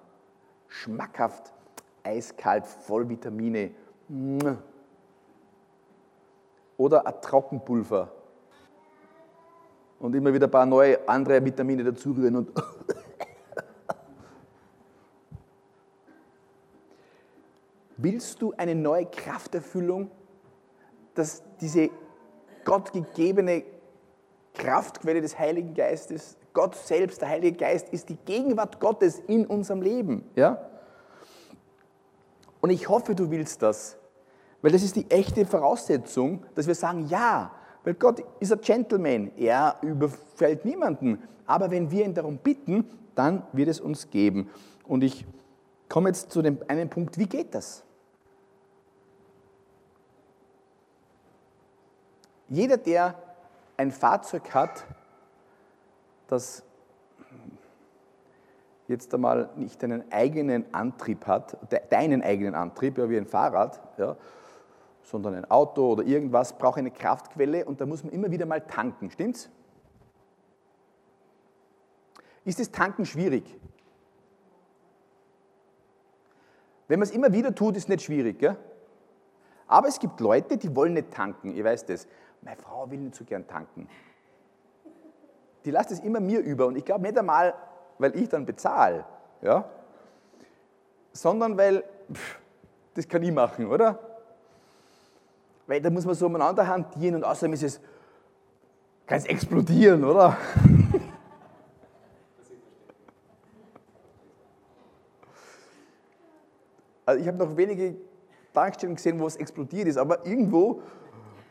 Schmackhaft, 0.68 1.52
eiskalt, 2.04 2.66
voll 2.66 3.08
Vitamine. 3.08 3.72
Oder 6.76 7.06
ein 7.06 7.20
Trockenpulver. 7.20 8.12
Und 9.98 10.14
immer 10.14 10.32
wieder 10.32 10.46
ein 10.46 10.50
paar 10.50 10.66
neue 10.66 11.08
andere 11.08 11.44
Vitamine 11.44 11.82
dazurühren 11.82 12.36
und. 12.36 12.52
Willst 17.96 18.42
du 18.42 18.52
eine 18.52 18.74
neue 18.74 19.06
Krafterfüllung, 19.06 20.10
dass 21.14 21.42
diese 21.60 21.88
gottgegebene 22.64 23.64
Kraftquelle 24.52 25.22
des 25.22 25.38
Heiligen 25.38 25.72
Geistes 25.72 26.36
Gott 26.56 26.74
selbst, 26.74 27.20
der 27.20 27.28
Heilige 27.28 27.58
Geist, 27.58 27.90
ist 27.90 28.08
die 28.08 28.16
Gegenwart 28.16 28.80
Gottes 28.80 29.18
in 29.18 29.46
unserem 29.46 29.82
Leben. 29.82 30.24
Ja? 30.34 30.58
Und 32.62 32.70
ich 32.70 32.88
hoffe, 32.88 33.14
du 33.14 33.30
willst 33.30 33.60
das, 33.60 33.98
weil 34.62 34.72
das 34.72 34.82
ist 34.82 34.96
die 34.96 35.10
echte 35.10 35.44
Voraussetzung, 35.44 36.46
dass 36.54 36.66
wir 36.66 36.74
sagen, 36.74 37.08
ja, 37.08 37.52
weil 37.84 37.92
Gott 37.92 38.24
ist 38.40 38.52
ein 38.52 38.62
Gentleman, 38.62 39.32
er 39.36 39.76
überfällt 39.82 40.64
niemanden. 40.64 41.22
Aber 41.44 41.70
wenn 41.70 41.90
wir 41.90 42.06
ihn 42.06 42.14
darum 42.14 42.38
bitten, 42.38 42.88
dann 43.14 43.42
wird 43.52 43.68
es 43.68 43.78
uns 43.78 44.08
geben. 44.08 44.48
Und 44.88 45.04
ich 45.04 45.26
komme 45.90 46.08
jetzt 46.08 46.32
zu 46.32 46.40
dem 46.40 46.58
einen 46.68 46.88
Punkt, 46.88 47.18
wie 47.18 47.26
geht 47.26 47.54
das? 47.54 47.84
Jeder, 52.48 52.78
der 52.78 53.14
ein 53.76 53.92
Fahrzeug 53.92 54.54
hat, 54.54 54.86
das 56.28 56.62
jetzt 58.88 59.12
einmal 59.14 59.50
nicht 59.56 59.82
einen 59.82 60.10
eigenen 60.12 60.72
Antrieb 60.74 61.26
hat, 61.26 61.58
deinen 61.90 62.22
eigenen 62.22 62.54
Antrieb, 62.54 62.98
ja, 62.98 63.10
wie 63.10 63.16
ein 63.16 63.26
Fahrrad, 63.26 63.80
ja, 63.98 64.16
sondern 65.02 65.34
ein 65.34 65.50
Auto 65.50 65.92
oder 65.92 66.04
irgendwas, 66.04 66.56
braucht 66.56 66.78
eine 66.78 66.90
Kraftquelle 66.90 67.64
und 67.64 67.80
da 67.80 67.86
muss 67.86 68.04
man 68.04 68.12
immer 68.12 68.30
wieder 68.30 68.46
mal 68.46 68.60
tanken, 68.60 69.10
stimmt's? 69.10 69.50
Ist 72.44 72.60
das 72.60 72.70
Tanken 72.70 73.04
schwierig? 73.04 73.58
Wenn 76.88 77.00
man 77.00 77.08
es 77.08 77.14
immer 77.14 77.32
wieder 77.32 77.52
tut, 77.54 77.76
ist 77.76 77.84
es 77.84 77.88
nicht 77.88 78.02
schwierig. 78.02 78.38
Gell? 78.38 78.56
Aber 79.66 79.88
es 79.88 79.98
gibt 79.98 80.20
Leute, 80.20 80.56
die 80.56 80.74
wollen 80.74 80.94
nicht 80.94 81.10
tanken. 81.10 81.52
Ihr 81.52 81.64
weißt 81.64 81.88
das. 81.88 82.06
Meine 82.42 82.56
Frau 82.56 82.88
will 82.90 82.98
nicht 82.98 83.16
so 83.16 83.24
gern 83.24 83.46
tanken. 83.48 83.88
Die 85.66 85.72
lässt 85.72 85.90
es 85.90 85.98
immer 85.98 86.20
mir 86.20 86.38
über. 86.40 86.68
Und 86.68 86.76
ich 86.76 86.84
glaube 86.84 87.02
nicht 87.02 87.18
einmal, 87.18 87.52
weil 87.98 88.14
ich 88.16 88.28
dann 88.28 88.46
bezahle, 88.46 89.04
ja? 89.42 89.68
sondern 91.12 91.56
weil, 91.58 91.82
pff, 92.12 92.38
das 92.94 93.08
kann 93.08 93.20
ich 93.24 93.32
machen, 93.32 93.66
oder? 93.66 93.98
Weil 95.66 95.80
da 95.80 95.90
muss 95.90 96.06
man 96.06 96.14
so 96.14 96.26
umeinander 96.26 96.66
hantieren 96.68 97.16
und 97.16 97.24
außerdem 97.24 97.54
ist 97.54 97.64
es, 97.64 97.80
kann 99.06 99.18
es 99.18 99.26
explodieren, 99.26 100.04
oder? 100.04 100.36
Also 107.08 107.20
ich 107.20 107.28
habe 107.28 107.38
noch 107.38 107.56
wenige 107.56 107.94
Tankstellen 108.52 108.96
gesehen, 108.96 109.20
wo 109.20 109.28
es 109.28 109.36
explodiert 109.36 109.86
ist, 109.86 109.96
aber 109.96 110.26
irgendwo, 110.26 110.82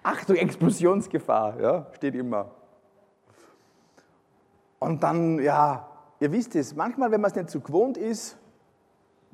Achtung, 0.04 0.36
Explosionsgefahr, 0.36 1.62
ja, 1.62 1.88
steht 1.94 2.14
immer. 2.14 2.52
Und 4.80 5.04
dann, 5.04 5.40
ja, 5.40 5.90
ihr 6.20 6.32
wisst 6.32 6.56
es, 6.56 6.76
manchmal, 6.76 7.12
wenn 7.12 7.22
man 7.22 7.32
es 7.32 7.36
nicht 7.36 7.50
so 7.50 7.60
gewohnt 7.60 7.98
ist, 7.98 8.38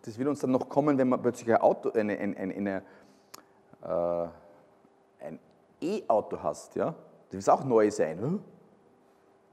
das 0.03 0.17
wird 0.17 0.27
uns 0.27 0.39
dann 0.39 0.51
noch 0.51 0.67
kommen, 0.69 0.97
wenn 0.97 1.09
man 1.09 1.21
plötzlich 1.21 1.53
ein 1.53 1.61
Auto, 1.61 1.91
eine, 1.91 2.17
eine, 2.17 2.37
eine, 2.37 2.83
äh, 3.83 5.25
ein 5.25 5.39
E-Auto 5.81 6.41
hast, 6.41 6.75
ja, 6.75 6.95
das 7.29 7.45
wird 7.45 7.49
auch 7.49 7.63
neu 7.63 7.91
sein. 7.91 8.39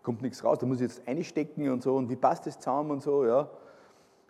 Kommt 0.03 0.23
nichts 0.23 0.43
raus, 0.43 0.59
da 0.59 0.67
muss 0.67 0.81
ich 0.81 0.89
jetzt 0.89 1.07
einstecken 1.07 1.71
und 1.71 1.83
so 1.83 1.97
und 1.97 2.09
wie 2.09 2.17
passt 2.17 2.47
das 2.47 2.59
zusammen 2.59 2.93
und 2.93 3.03
so, 3.03 3.27
ja. 3.27 3.49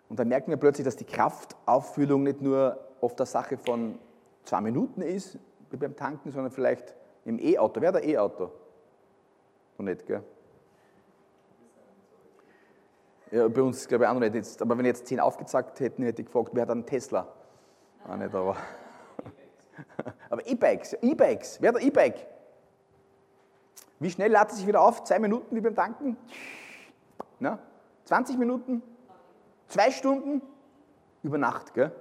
Und 0.09 0.19
dann 0.19 0.27
merken 0.27 0.49
wir 0.49 0.57
plötzlich, 0.57 0.85
dass 0.85 0.95
die 0.95 1.05
Kraftauffüllung 1.05 2.23
nicht 2.23 2.41
nur 2.41 2.79
oft 2.99 3.19
eine 3.19 3.27
Sache 3.27 3.57
von 3.57 3.99
zwei 4.43 4.59
Minuten 4.61 5.01
ist, 5.01 5.37
wie 5.69 5.77
beim 5.77 5.95
Tanken, 5.95 6.31
sondern 6.31 6.51
vielleicht 6.51 6.95
im 7.25 7.39
E-Auto. 7.39 7.79
Wer 7.79 7.89
hat 7.89 7.97
ein 7.97 8.09
E-Auto? 8.09 8.51
Noch 9.77 9.85
nicht, 9.85 10.05
gell? 10.05 10.23
Ja, 13.31 13.47
bei 13.47 13.61
uns 13.61 13.87
glaube 13.87 14.05
ich 14.05 14.09
auch 14.09 14.13
noch 14.13 14.21
nicht. 14.21 14.33
Jetzt, 14.33 14.61
aber 14.61 14.77
wenn 14.77 14.85
ich 14.85 14.89
jetzt 14.89 15.07
zehn 15.07 15.19
aufgezeigt 15.19 15.79
hätten, 15.79 16.03
hätte 16.03 16.21
ich 16.21 16.27
gefragt, 16.27 16.49
wer 16.53 16.63
hat 16.63 16.71
einen 16.71 16.85
Tesla? 16.85 17.27
Auch 18.07 18.15
nicht, 18.15 18.33
aber. 18.33 18.55
aber 20.29 20.47
E-Bikes, 20.47 20.93
E-Bikes, 21.01 21.61
wer 21.61 21.69
hat 21.69 21.77
ein 21.77 21.87
E-Bike? 21.87 22.27
Wie 23.99 24.09
schnell 24.09 24.31
lädt 24.31 24.49
es 24.49 24.57
sich 24.57 24.67
wieder 24.67 24.81
auf? 24.81 25.03
Zwei 25.03 25.19
Minuten 25.19 25.55
wie 25.55 25.61
beim 25.61 25.75
Tanken? 25.75 26.17
Na? 27.39 27.59
20 28.05 28.37
Minuten? 28.37 28.81
Zwei 29.67 29.91
Stunden? 29.91 30.41
Über 31.21 31.37
Nacht, 31.37 31.73
gell? 31.73 31.91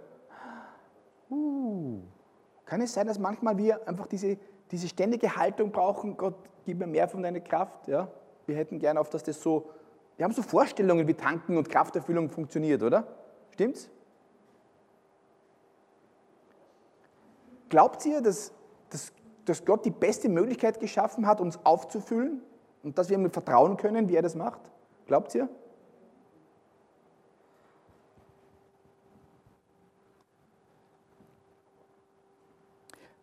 Uh, 1.28 2.00
kann 2.64 2.80
es 2.80 2.94
sein, 2.94 3.06
dass 3.06 3.18
manchmal 3.18 3.58
wir 3.58 3.86
einfach 3.86 4.06
diese, 4.06 4.38
diese 4.70 4.88
ständige 4.88 5.36
Haltung 5.36 5.72
brauchen, 5.72 6.16
Gott, 6.16 6.36
gib 6.64 6.78
mir 6.78 6.86
mehr 6.86 7.08
von 7.08 7.22
deiner 7.22 7.40
Kraft? 7.40 7.88
Ja? 7.88 8.08
Wir 8.46 8.56
hätten 8.56 8.78
gerne 8.78 9.00
auf, 9.00 9.10
dass 9.10 9.24
das 9.24 9.42
so 9.42 9.70
wir 10.18 10.24
haben 10.24 10.34
so 10.34 10.42
Vorstellungen, 10.42 11.06
wie 11.06 11.14
Tanken 11.14 11.56
und 11.56 11.70
Krafterfüllung 11.70 12.28
funktioniert, 12.28 12.82
oder? 12.82 13.06
Stimmt's? 13.52 13.88
Glaubt 17.68 18.04
ihr, 18.04 18.20
dass, 18.20 18.52
dass, 18.90 19.12
dass 19.44 19.64
Gott 19.64 19.84
die 19.84 19.92
beste 19.92 20.28
Möglichkeit 20.28 20.80
geschaffen 20.80 21.24
hat, 21.28 21.40
uns 21.40 21.64
aufzufüllen 21.64 22.42
und 22.82 22.98
dass 22.98 23.10
wir 23.10 23.16
ihm 23.16 23.30
vertrauen 23.30 23.76
können, 23.76 24.08
wie 24.08 24.16
er 24.16 24.22
das 24.22 24.34
macht? 24.34 24.60
Glaubt 25.06 25.32
ihr? 25.36 25.48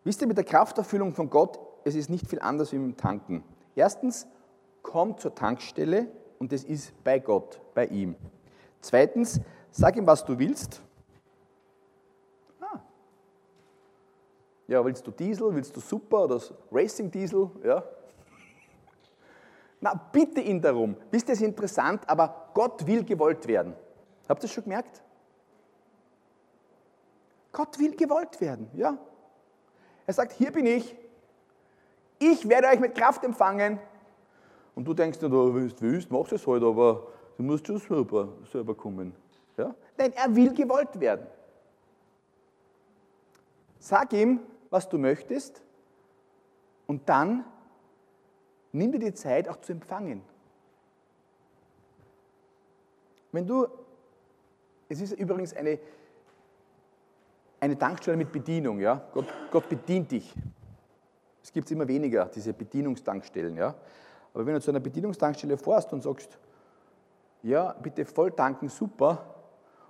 Wisst 0.02 0.22
ihr, 0.22 0.28
mit 0.28 0.38
der 0.38 0.44
Krafterfüllung 0.44 1.12
von 1.12 1.28
Gott, 1.28 1.58
es 1.84 1.94
ist 1.94 2.08
nicht 2.08 2.26
viel 2.26 2.40
anders 2.40 2.72
wie 2.72 2.76
dem 2.76 2.96
Tanken. 2.96 3.44
Erstens, 3.74 4.26
komm 4.82 5.18
zur 5.18 5.34
Tankstelle 5.34 6.08
und 6.38 6.52
das 6.52 6.64
ist 6.64 6.92
bei 7.02 7.18
Gott, 7.18 7.60
bei 7.74 7.86
ihm. 7.86 8.16
Zweitens, 8.80 9.40
sag 9.70 9.96
ihm, 9.96 10.06
was 10.06 10.24
du 10.24 10.38
willst. 10.38 10.82
Ah. 12.60 12.80
Ja, 14.68 14.84
willst 14.84 15.06
du 15.06 15.10
Diesel, 15.10 15.54
willst 15.54 15.76
du 15.76 15.80
Super 15.80 16.24
oder 16.24 16.40
Racing 16.70 17.10
Diesel? 17.10 17.50
Ja. 17.64 17.82
Na, 19.80 19.94
bitte 20.12 20.40
ihn 20.40 20.60
darum. 20.60 20.96
Wisst 21.10 21.28
ihr, 21.28 21.34
es 21.34 21.40
interessant, 21.40 22.08
aber 22.08 22.50
Gott 22.54 22.86
will 22.86 23.04
gewollt 23.04 23.46
werden. 23.46 23.74
Habt 24.28 24.42
ihr 24.42 24.46
das 24.46 24.52
schon 24.52 24.64
gemerkt? 24.64 25.02
Gott 27.52 27.78
will 27.78 27.96
gewollt 27.96 28.40
werden, 28.40 28.68
ja. 28.74 28.98
Er 30.06 30.14
sagt, 30.14 30.32
hier 30.32 30.52
bin 30.52 30.66
ich, 30.66 30.94
ich 32.18 32.48
werde 32.48 32.68
euch 32.68 32.80
mit 32.80 32.94
Kraft 32.94 33.24
empfangen, 33.24 33.78
und 34.76 34.84
du 34.84 34.94
denkst 34.94 35.18
dir, 35.18 35.28
du 35.28 35.54
willst, 35.54 36.10
mach 36.10 36.30
es 36.30 36.46
halt, 36.46 36.62
aber 36.62 37.08
du 37.36 37.42
musst 37.42 37.66
schon 37.66 37.78
selber, 37.78 38.28
selber 38.52 38.74
kommen. 38.74 39.14
Ja? 39.56 39.74
Nein, 39.96 40.12
er 40.14 40.36
will 40.36 40.52
gewollt 40.52 41.00
werden. 41.00 41.26
Sag 43.78 44.12
ihm, 44.12 44.40
was 44.68 44.88
du 44.88 44.98
möchtest 44.98 45.62
und 46.86 47.08
dann 47.08 47.44
nimm 48.72 48.92
dir 48.92 48.98
die 48.98 49.14
Zeit 49.14 49.48
auch 49.48 49.56
zu 49.56 49.72
empfangen. 49.72 50.20
Wenn 53.32 53.46
du, 53.46 53.66
es 54.90 55.00
ist 55.00 55.12
übrigens 55.12 55.54
eine, 55.54 55.78
eine 57.60 57.78
Tankstelle 57.78 58.18
mit 58.18 58.30
Bedienung, 58.30 58.78
ja? 58.80 59.08
Gott, 59.14 59.26
Gott 59.50 59.68
bedient 59.70 60.10
dich. 60.10 60.34
Es 61.42 61.50
gibt 61.50 61.70
immer 61.70 61.88
weniger, 61.88 62.26
diese 62.26 62.52
Bedienungstankstellen. 62.52 63.56
Ja? 63.56 63.74
Aber 64.36 64.44
wenn 64.44 64.52
du 64.52 64.60
zu 64.60 64.70
einer 64.70 64.80
Bedienungstankstelle 64.80 65.56
fährst 65.56 65.94
und 65.94 66.02
sagst, 66.02 66.38
ja, 67.42 67.72
bitte 67.72 68.04
voll 68.04 68.30
tanken, 68.30 68.68
super, 68.68 69.34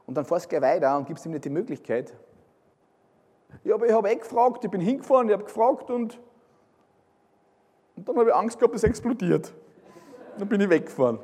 und 0.06 0.16
dann 0.16 0.24
fährst 0.24 0.44
du 0.44 0.50
gleich 0.50 0.76
weiter 0.76 0.96
und 0.96 1.08
gibst 1.08 1.26
ihm 1.26 1.32
nicht 1.32 1.44
die 1.44 1.50
Möglichkeit, 1.50 2.14
ja, 3.64 3.74
aber 3.74 3.86
ich 3.86 3.92
habe 3.92 4.08
eh 4.08 4.14
gefragt, 4.14 4.64
ich 4.64 4.70
bin 4.70 4.80
hingefahren, 4.80 5.26
ich 5.26 5.32
habe 5.32 5.42
gefragt 5.42 5.90
und, 5.90 6.20
und 7.96 8.08
dann 8.08 8.16
habe 8.16 8.28
ich 8.28 8.36
Angst 8.36 8.56
gehabt, 8.60 8.72
es 8.76 8.84
explodiert. 8.84 9.52
Dann 10.38 10.48
bin 10.48 10.60
ich 10.60 10.70
weggefahren. 10.70 11.18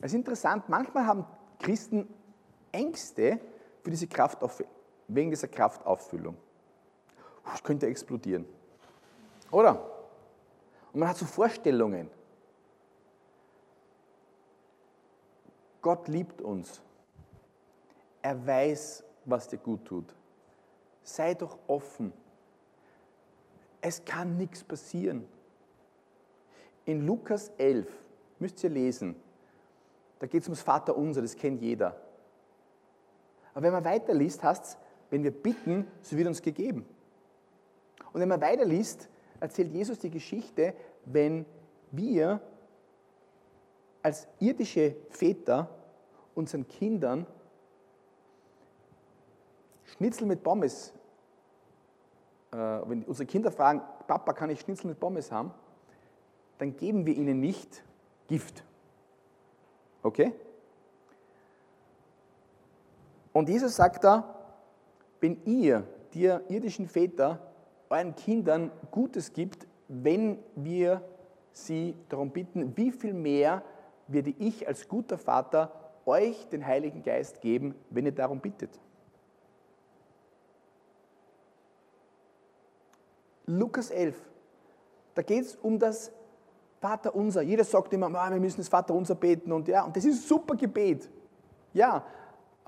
Es 0.00 0.12
ist 0.12 0.14
interessant, 0.14 0.68
manchmal 0.68 1.06
haben 1.06 1.26
Christen 1.58 2.08
Ängste 2.70 3.40
für 3.82 3.90
diese 3.90 4.06
wegen 5.08 5.30
dieser 5.30 5.48
Kraftauffüllung. 5.48 6.36
Es 7.52 7.64
könnte 7.64 7.88
explodieren. 7.88 8.46
Oder? 9.50 9.74
Und 10.92 11.00
man 11.00 11.08
hat 11.08 11.16
so 11.16 11.26
Vorstellungen. 11.26 12.10
Gott 15.80 16.08
liebt 16.08 16.42
uns. 16.42 16.82
Er 18.20 18.46
weiß, 18.46 19.04
was 19.24 19.48
dir 19.48 19.58
gut 19.58 19.84
tut. 19.84 20.14
Sei 21.02 21.34
doch 21.34 21.58
offen. 21.66 22.12
Es 23.80 24.04
kann 24.04 24.36
nichts 24.36 24.64
passieren. 24.64 25.26
In 26.84 27.06
Lukas 27.06 27.50
11, 27.58 27.86
müsst 28.38 28.62
ihr 28.64 28.70
lesen, 28.70 29.14
da 30.18 30.26
geht 30.26 30.42
es 30.42 30.48
ums 30.48 30.62
Vaterunser, 30.62 31.22
das 31.22 31.36
kennt 31.36 31.62
jeder. 31.62 31.96
Aber 33.52 33.62
wenn 33.62 33.72
man 33.72 33.84
weiterliest, 33.84 34.42
heißt 34.42 34.64
es, 34.64 34.76
wenn 35.10 35.22
wir 35.22 35.30
bitten, 35.30 35.86
so 36.02 36.16
wird 36.16 36.26
uns 36.26 36.42
gegeben. 36.42 36.86
Und 38.12 38.20
wenn 38.20 38.28
man 38.28 38.40
weiterliest, 38.40 39.08
erzählt 39.40 39.72
Jesus 39.72 39.98
die 39.98 40.10
Geschichte, 40.10 40.74
wenn 41.04 41.46
wir 41.90 42.40
als 44.02 44.26
irdische 44.38 44.96
Väter 45.10 45.68
unseren 46.34 46.66
Kindern 46.68 47.26
Schnitzel 49.84 50.26
mit 50.26 50.42
Pommes, 50.42 50.92
äh, 52.52 52.56
wenn 52.56 53.04
unsere 53.04 53.26
Kinder 53.26 53.50
fragen, 53.50 53.82
Papa, 54.06 54.32
kann 54.32 54.50
ich 54.50 54.60
Schnitzel 54.60 54.88
mit 54.88 55.00
Pommes 55.00 55.32
haben? 55.32 55.52
Dann 56.58 56.76
geben 56.76 57.06
wir 57.06 57.14
ihnen 57.14 57.40
nicht 57.40 57.82
Gift. 58.28 58.62
Okay? 60.02 60.32
Und 63.32 63.48
Jesus 63.48 63.76
sagt 63.76 64.04
da, 64.04 64.34
wenn 65.20 65.42
ihr, 65.44 65.84
dir 66.12 66.42
irdischen 66.48 66.86
Väter, 66.86 67.47
euren 67.90 68.14
Kindern 68.14 68.70
Gutes 68.90 69.32
gibt, 69.32 69.66
wenn 69.88 70.38
wir 70.54 71.02
sie 71.52 71.94
darum 72.08 72.30
bitten, 72.30 72.76
wie 72.76 72.92
viel 72.92 73.14
mehr 73.14 73.62
werde 74.06 74.34
ich 74.38 74.66
als 74.66 74.88
guter 74.88 75.18
Vater 75.18 75.72
euch 76.06 76.48
den 76.48 76.64
Heiligen 76.64 77.02
Geist 77.02 77.40
geben, 77.40 77.74
wenn 77.90 78.06
ihr 78.06 78.12
darum 78.12 78.40
bittet. 78.40 78.70
Lukas 83.46 83.90
11, 83.90 84.14
da 85.14 85.22
geht 85.22 85.44
es 85.44 85.56
um 85.56 85.78
das 85.78 86.12
Vater 86.80 87.14
unser. 87.14 87.42
Jeder 87.42 87.64
sagt 87.64 87.92
immer, 87.92 88.06
ah, 88.14 88.30
wir 88.30 88.40
müssen 88.40 88.58
das 88.58 88.68
Vater 88.68 88.94
unser 88.94 89.14
beten 89.14 89.52
und 89.52 89.68
ja, 89.68 89.84
und 89.84 89.96
das 89.96 90.04
ist 90.04 90.22
ein 90.22 90.28
super 90.28 90.54
Gebet. 90.54 91.08
Ja, 91.72 92.04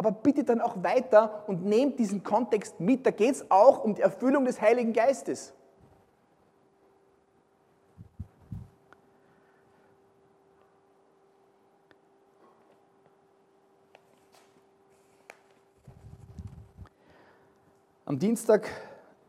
aber 0.00 0.12
bitte 0.12 0.44
dann 0.44 0.62
auch 0.62 0.82
weiter 0.82 1.44
und 1.46 1.66
nehmt 1.66 1.98
diesen 1.98 2.22
Kontext 2.22 2.80
mit. 2.80 3.04
Da 3.04 3.10
geht 3.10 3.34
es 3.34 3.50
auch 3.50 3.84
um 3.84 3.94
die 3.94 4.00
Erfüllung 4.00 4.46
des 4.46 4.58
Heiligen 4.58 4.94
Geistes. 4.94 5.52
Am 18.06 18.18
Dienstag 18.18 18.70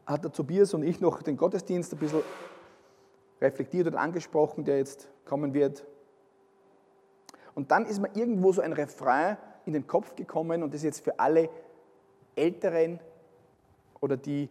hat 0.05 0.23
der 0.23 0.31
Tobias 0.31 0.73
und 0.73 0.83
ich 0.83 1.01
noch 1.01 1.21
den 1.21 1.35
Gottesdienst 1.35 1.91
ein 1.91 1.99
bisschen 1.99 2.21
reflektiert 3.41 3.87
und 3.87 3.95
angesprochen, 3.95 4.63
der 4.63 4.77
jetzt 4.77 5.09
kommen 5.25 5.53
wird. 5.53 5.85
Und 7.55 7.71
dann 7.71 7.85
ist 7.85 7.99
mir 7.99 8.15
irgendwo 8.15 8.53
so 8.53 8.61
ein 8.61 8.71
Refrain 8.71 9.35
in 9.65 9.73
den 9.73 9.87
Kopf 9.87 10.15
gekommen 10.15 10.63
und 10.63 10.73
das 10.73 10.79
ist 10.79 10.85
jetzt 10.85 11.03
für 11.03 11.19
alle 11.19 11.49
Älteren 12.35 12.99
oder 13.99 14.17
die 14.17 14.49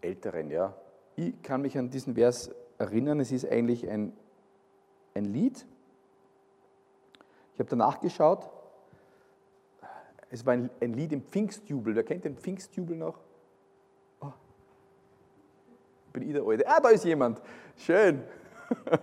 Älteren, 0.00 0.50
ja. 0.50 0.74
Ich 1.16 1.42
kann 1.42 1.62
mich 1.62 1.78
an 1.78 1.90
diesen 1.90 2.14
Vers 2.14 2.50
erinnern, 2.78 3.20
es 3.20 3.32
ist 3.32 3.48
eigentlich 3.48 3.88
ein, 3.88 4.12
ein 5.14 5.24
Lied. 5.24 5.66
Ich 7.54 7.60
habe 7.60 7.70
danach 7.70 8.00
geschaut 8.00 8.50
es 10.30 10.44
war 10.44 10.52
ein, 10.54 10.70
ein 10.80 10.92
Lied 10.92 11.12
im 11.12 11.22
Pfingstjubel. 11.22 11.94
Wer 11.94 12.04
kennt 12.04 12.24
den 12.24 12.36
Pfingstjubel 12.36 12.96
noch? 12.96 13.18
Oh. 14.20 14.32
Bin 16.12 16.24
ich 16.24 16.32
der 16.32 16.42
Alte? 16.42 16.68
Ah, 16.68 16.80
da 16.80 16.88
ist 16.90 17.04
jemand. 17.04 17.40
Schön. 17.76 18.22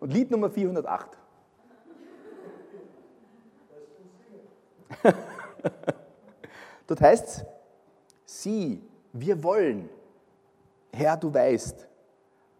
Und 0.00 0.12
Lied 0.12 0.30
Nummer 0.30 0.50
408. 0.50 1.17
Dort 6.86 7.00
heißt 7.00 7.26
es, 7.26 7.44
sieh, 8.24 8.82
wir 9.12 9.42
wollen, 9.42 9.88
Herr, 10.92 11.16
du 11.16 11.32
weißt, 11.32 11.86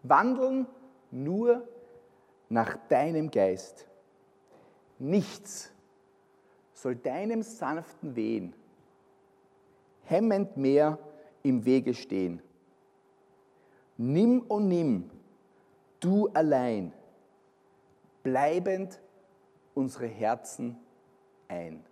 wandeln 0.02 0.66
nur 1.10 1.66
nach 2.48 2.76
deinem 2.88 3.30
Geist. 3.30 3.86
Nichts 4.98 5.70
soll 6.74 6.96
deinem 6.96 7.42
sanften 7.42 8.14
Wehen 8.14 8.54
hemmend 10.08 10.56
mehr 10.56 10.98
im 11.42 11.64
Wege 11.64 11.94
stehen. 11.94 12.42
Nimm 13.96 14.40
und 14.42 14.68
nimm, 14.68 15.10
du 16.00 16.28
allein, 16.28 16.92
bleibend 18.22 19.00
unsere 19.74 20.06
Herzen 20.06 20.76
ein. 21.48 21.84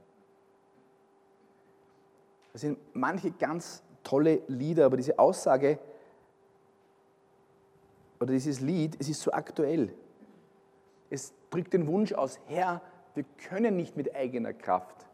Das 2.56 2.62
sind 2.62 2.78
manche 2.94 3.32
ganz 3.32 3.82
tolle 4.02 4.40
Lieder, 4.48 4.86
aber 4.86 4.96
diese 4.96 5.18
Aussage 5.18 5.78
oder 8.18 8.32
dieses 8.32 8.60
Lied, 8.60 8.96
es 8.98 9.10
ist 9.10 9.20
so 9.20 9.30
aktuell. 9.30 9.92
Es 11.10 11.34
drückt 11.50 11.74
den 11.74 11.86
Wunsch 11.86 12.14
aus, 12.14 12.40
Herr, 12.46 12.80
wir 13.14 13.26
können 13.46 13.76
nicht 13.76 13.98
mit 13.98 14.16
eigener 14.16 14.54
Kraft. 14.54 15.04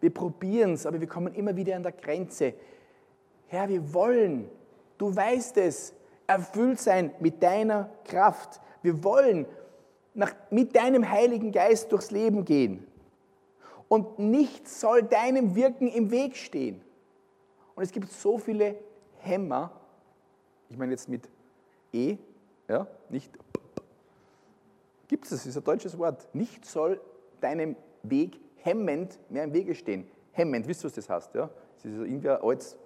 Wir 0.00 0.08
probieren 0.08 0.72
es, 0.72 0.86
aber 0.86 0.98
wir 0.98 1.06
kommen 1.06 1.34
immer 1.34 1.54
wieder 1.54 1.76
an 1.76 1.82
der 1.82 1.92
Grenze. 1.92 2.54
Herr, 3.48 3.68
wir 3.68 3.92
wollen, 3.92 4.48
du 4.96 5.14
weißt 5.14 5.58
es, 5.58 5.92
erfüllt 6.26 6.80
sein 6.80 7.10
mit 7.20 7.42
deiner 7.42 7.90
Kraft. 8.06 8.58
Wir 8.80 9.04
wollen 9.04 9.44
nach, 10.14 10.34
mit 10.48 10.74
deinem 10.74 11.10
Heiligen 11.10 11.52
Geist 11.52 11.92
durchs 11.92 12.10
Leben 12.10 12.46
gehen. 12.46 12.86
Und 13.86 14.18
nichts 14.18 14.80
soll 14.80 15.02
deinem 15.02 15.54
Wirken 15.54 15.88
im 15.88 16.10
Weg 16.10 16.36
stehen. 16.36 16.80
Und 17.76 17.84
es 17.84 17.92
gibt 17.92 18.10
so 18.10 18.38
viele 18.38 18.76
Hämmer, 19.18 19.70
ich 20.68 20.76
meine 20.76 20.90
jetzt 20.92 21.08
mit 21.08 21.28
E, 21.92 22.16
ja, 22.68 22.88
nicht 23.08 23.30
gibt 25.08 25.30
es, 25.30 25.46
ist 25.46 25.56
ein 25.56 25.64
deutsches 25.64 25.96
Wort. 25.98 26.28
Nichts 26.34 26.72
soll 26.72 27.00
deinem 27.40 27.76
Weg 28.02 28.40
hemmend 28.56 29.18
mehr 29.30 29.44
im 29.44 29.52
Wege 29.52 29.74
stehen. 29.74 30.06
Hemmend, 30.32 30.66
wisst 30.66 30.84
ihr, 30.84 30.86
was 30.86 30.94
das 30.94 31.08
heißt? 31.08 31.34
Ja? 31.34 31.50
Das 31.76 31.84
ist 31.84 31.98
irgendwie 31.98 32.28
ein 32.28 32.40
altes, 32.40 32.76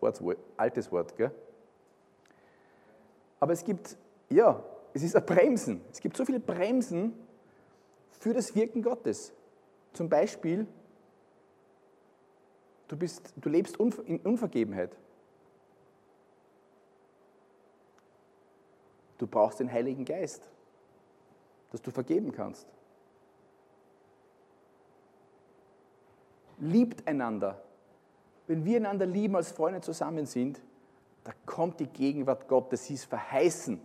altes 0.57 0.93
Wort. 0.93 1.17
Gell? 1.17 1.31
Aber 3.39 3.53
es 3.53 3.65
gibt, 3.65 3.97
ja, 4.29 4.63
es 4.93 5.03
ist 5.03 5.17
ein 5.17 5.25
Bremsen. 5.25 5.81
Es 5.91 6.01
gibt 6.01 6.17
so 6.17 6.25
viele 6.25 6.41
Bremsen 6.41 7.15
für 8.11 8.35
das 8.35 8.55
Wirken 8.55 8.83
Gottes. 8.83 9.33
Zum 9.93 10.09
Beispiel, 10.09 10.67
du, 12.91 12.97
bist, 12.97 13.33
du 13.37 13.49
lebst 13.49 13.77
in 13.77 14.21
Unvergebenheit. 14.21 14.97
Du 19.19 19.27
brauchst 19.27 19.61
den 19.61 19.71
Heiligen 19.71 20.05
Geist, 20.05 20.49
dass 21.71 21.83
du 21.83 21.91
vergeben 21.91 22.33
kannst. 22.33 22.67
liebt 26.61 27.07
einander. 27.09 27.61
Wenn 28.47 28.65
wir 28.65 28.77
einander 28.77 29.07
lieben, 29.07 29.37
als 29.37 29.53
Freunde 29.53 29.81
zusammen 29.81 30.27
sind, 30.27 30.61
da 31.25 31.33
kommt 31.47 31.81
die 31.81 31.87
Gegenwart 31.87 32.49
Gottes, 32.49 32.87
sie 32.87 32.95
ist 32.95 33.05
verheißen. 33.05 33.81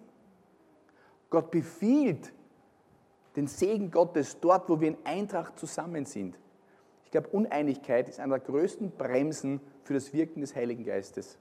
Gott 1.30 1.52
befiehlt 1.52 2.34
den 3.36 3.48
Segen 3.48 3.92
Gottes 3.92 4.40
dort, 4.40 4.70
wo 4.70 4.80
wir 4.80 4.90
in 4.90 4.98
Eintracht 5.04 5.60
zusammen 5.60 6.06
sind. 6.06 6.38
Glaube, 7.16 7.30
Uneinigkeit 7.30 8.10
ist 8.10 8.20
einer 8.20 8.38
der 8.38 8.46
größten 8.46 8.92
Bremsen 8.92 9.62
für 9.84 9.94
das 9.94 10.12
Wirken 10.12 10.42
des 10.42 10.54
Heiligen 10.54 10.84
Geistes. 10.84 11.38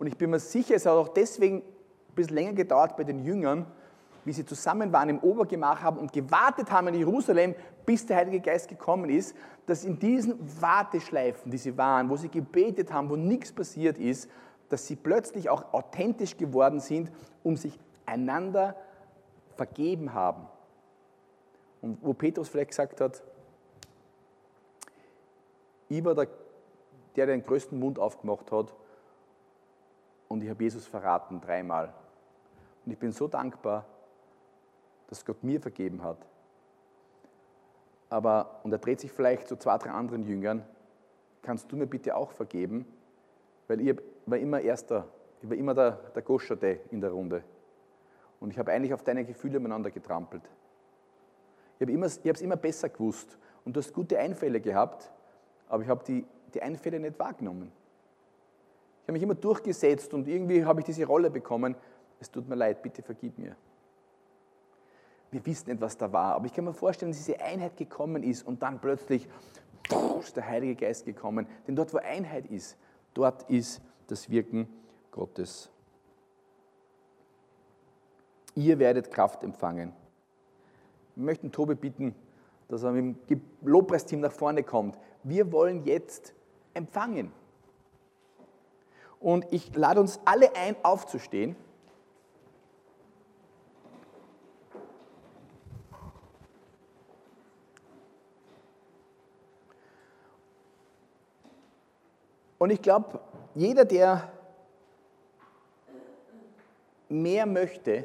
Und 0.00 0.08
ich 0.08 0.16
bin 0.18 0.30
mir 0.30 0.40
sicher, 0.40 0.74
es 0.74 0.84
hat 0.84 0.94
auch 0.94 1.06
deswegen 1.06 1.58
ein 1.58 2.14
bisschen 2.16 2.34
länger 2.34 2.54
gedauert 2.54 2.96
bei 2.96 3.04
den 3.04 3.24
Jüngern, 3.24 3.66
wie 4.24 4.32
sie 4.32 4.44
zusammen 4.44 4.92
waren 4.92 5.08
im 5.08 5.20
Obergemach 5.20 5.80
haben 5.80 5.98
und 5.98 6.12
gewartet 6.12 6.72
haben 6.72 6.88
in 6.88 6.94
Jerusalem, 6.94 7.54
bis 7.86 8.04
der 8.04 8.16
Heilige 8.16 8.40
Geist 8.40 8.68
gekommen 8.68 9.10
ist, 9.10 9.36
dass 9.66 9.84
in 9.84 9.96
diesen 9.96 10.34
Warteschleifen, 10.60 11.52
die 11.52 11.58
sie 11.58 11.78
waren, 11.78 12.10
wo 12.10 12.16
sie 12.16 12.28
gebetet 12.28 12.92
haben, 12.92 13.10
wo 13.10 13.14
nichts 13.14 13.52
passiert 13.52 13.96
ist, 13.96 14.28
dass 14.70 14.88
sie 14.88 14.96
plötzlich 14.96 15.50
auch 15.50 15.72
authentisch 15.72 16.36
geworden 16.36 16.80
sind, 16.80 17.12
um 17.44 17.56
sich 17.56 17.78
einander 18.06 18.74
vergeben 19.54 20.14
haben. 20.14 20.48
Und 21.80 21.98
wo 22.02 22.12
Petrus 22.12 22.48
vielleicht 22.48 22.70
gesagt 22.70 23.00
hat, 23.00 23.22
ich 25.90 26.04
war 26.04 26.14
der, 26.14 26.28
der 27.16 27.26
den 27.26 27.42
größten 27.42 27.78
Mund 27.78 27.98
aufgemacht 27.98 28.50
hat 28.52 28.72
und 30.28 30.42
ich 30.42 30.48
habe 30.48 30.62
Jesus 30.62 30.86
verraten 30.86 31.40
dreimal. 31.40 31.92
Und 32.86 32.92
ich 32.92 32.98
bin 32.98 33.10
so 33.10 33.26
dankbar, 33.26 33.84
dass 35.08 35.24
Gott 35.24 35.42
mir 35.42 35.60
vergeben 35.60 36.02
hat. 36.04 36.18
Aber, 38.08 38.60
und 38.62 38.72
er 38.72 38.78
dreht 38.78 39.00
sich 39.00 39.12
vielleicht 39.12 39.48
zu 39.48 39.56
zwei, 39.56 39.76
drei 39.78 39.90
anderen 39.90 40.22
Jüngern, 40.22 40.64
kannst 41.42 41.70
du 41.70 41.76
mir 41.76 41.86
bitte 41.86 42.16
auch 42.16 42.30
vergeben? 42.30 42.86
Weil 43.66 43.80
ich 43.80 43.96
war 44.26 44.38
immer 44.38 44.60
Erster, 44.60 45.08
ich 45.42 45.50
war 45.50 45.56
immer 45.56 45.74
der, 45.74 45.92
der 46.14 46.22
Goscherte 46.22 46.80
in 46.90 47.00
der 47.00 47.10
Runde. 47.10 47.42
Und 48.38 48.52
ich 48.52 48.58
habe 48.58 48.70
eigentlich 48.70 48.94
auf 48.94 49.02
deine 49.02 49.24
Gefühle 49.24 49.58
umeinander 49.58 49.90
getrampelt. 49.90 50.42
Ich 51.80 51.88
habe 51.88 52.06
es 52.06 52.40
immer 52.40 52.56
besser 52.56 52.88
gewusst 52.88 53.36
und 53.64 53.74
du 53.74 53.80
hast 53.80 53.92
gute 53.92 54.18
Einfälle 54.18 54.60
gehabt, 54.60 55.10
aber 55.70 55.82
ich 55.82 55.88
habe 55.88 56.04
die, 56.04 56.26
die 56.52 56.60
Einfälle 56.60 57.00
nicht 57.00 57.18
wahrgenommen. 57.18 57.72
Ich 59.02 59.02
habe 59.04 59.12
mich 59.12 59.22
immer 59.22 59.34
durchgesetzt 59.34 60.12
und 60.12 60.28
irgendwie 60.28 60.64
habe 60.64 60.80
ich 60.80 60.86
diese 60.86 61.06
Rolle 61.06 61.30
bekommen. 61.30 61.74
Es 62.20 62.30
tut 62.30 62.48
mir 62.48 62.56
leid, 62.56 62.82
bitte 62.82 63.02
vergib 63.02 63.38
mir. 63.38 63.56
Wir 65.30 65.46
wissen 65.46 65.70
nicht, 65.70 65.80
was 65.80 65.96
da 65.96 66.12
war, 66.12 66.34
aber 66.34 66.46
ich 66.46 66.52
kann 66.52 66.64
mir 66.64 66.74
vorstellen, 66.74 67.12
dass 67.12 67.18
diese 67.18 67.40
Einheit 67.40 67.76
gekommen 67.76 68.22
ist 68.22 68.46
und 68.46 68.62
dann 68.62 68.80
plötzlich 68.80 69.28
ist 70.20 70.36
der 70.36 70.46
Heilige 70.46 70.74
Geist 70.74 71.04
gekommen. 71.04 71.46
Denn 71.66 71.76
dort, 71.76 71.94
wo 71.94 71.98
Einheit 71.98 72.46
ist, 72.46 72.76
dort 73.14 73.48
ist 73.48 73.80
das 74.08 74.28
Wirken 74.28 74.68
Gottes. 75.10 75.70
Ihr 78.54 78.78
werdet 78.78 79.10
Kraft 79.10 79.44
empfangen. 79.44 79.92
Wir 81.14 81.24
möchten 81.24 81.52
Tobi 81.52 81.74
bitten, 81.74 82.14
dass 82.68 82.82
er 82.82 82.92
mit 82.92 83.30
dem 83.30 83.40
Lobpreisteam 83.62 84.20
nach 84.20 84.32
vorne 84.32 84.62
kommt. 84.62 84.98
Wir 85.22 85.52
wollen 85.52 85.84
jetzt 85.84 86.34
empfangen. 86.74 87.32
Und 89.18 89.46
ich 89.50 89.74
lade 89.74 90.00
uns 90.00 90.18
alle 90.24 90.54
ein, 90.56 90.76
aufzustehen. 90.82 91.56
Und 102.58 102.70
ich 102.70 102.82
glaube, 102.82 103.20
jeder, 103.54 103.86
der 103.86 104.30
mehr 107.08 107.46
möchte, 107.46 108.04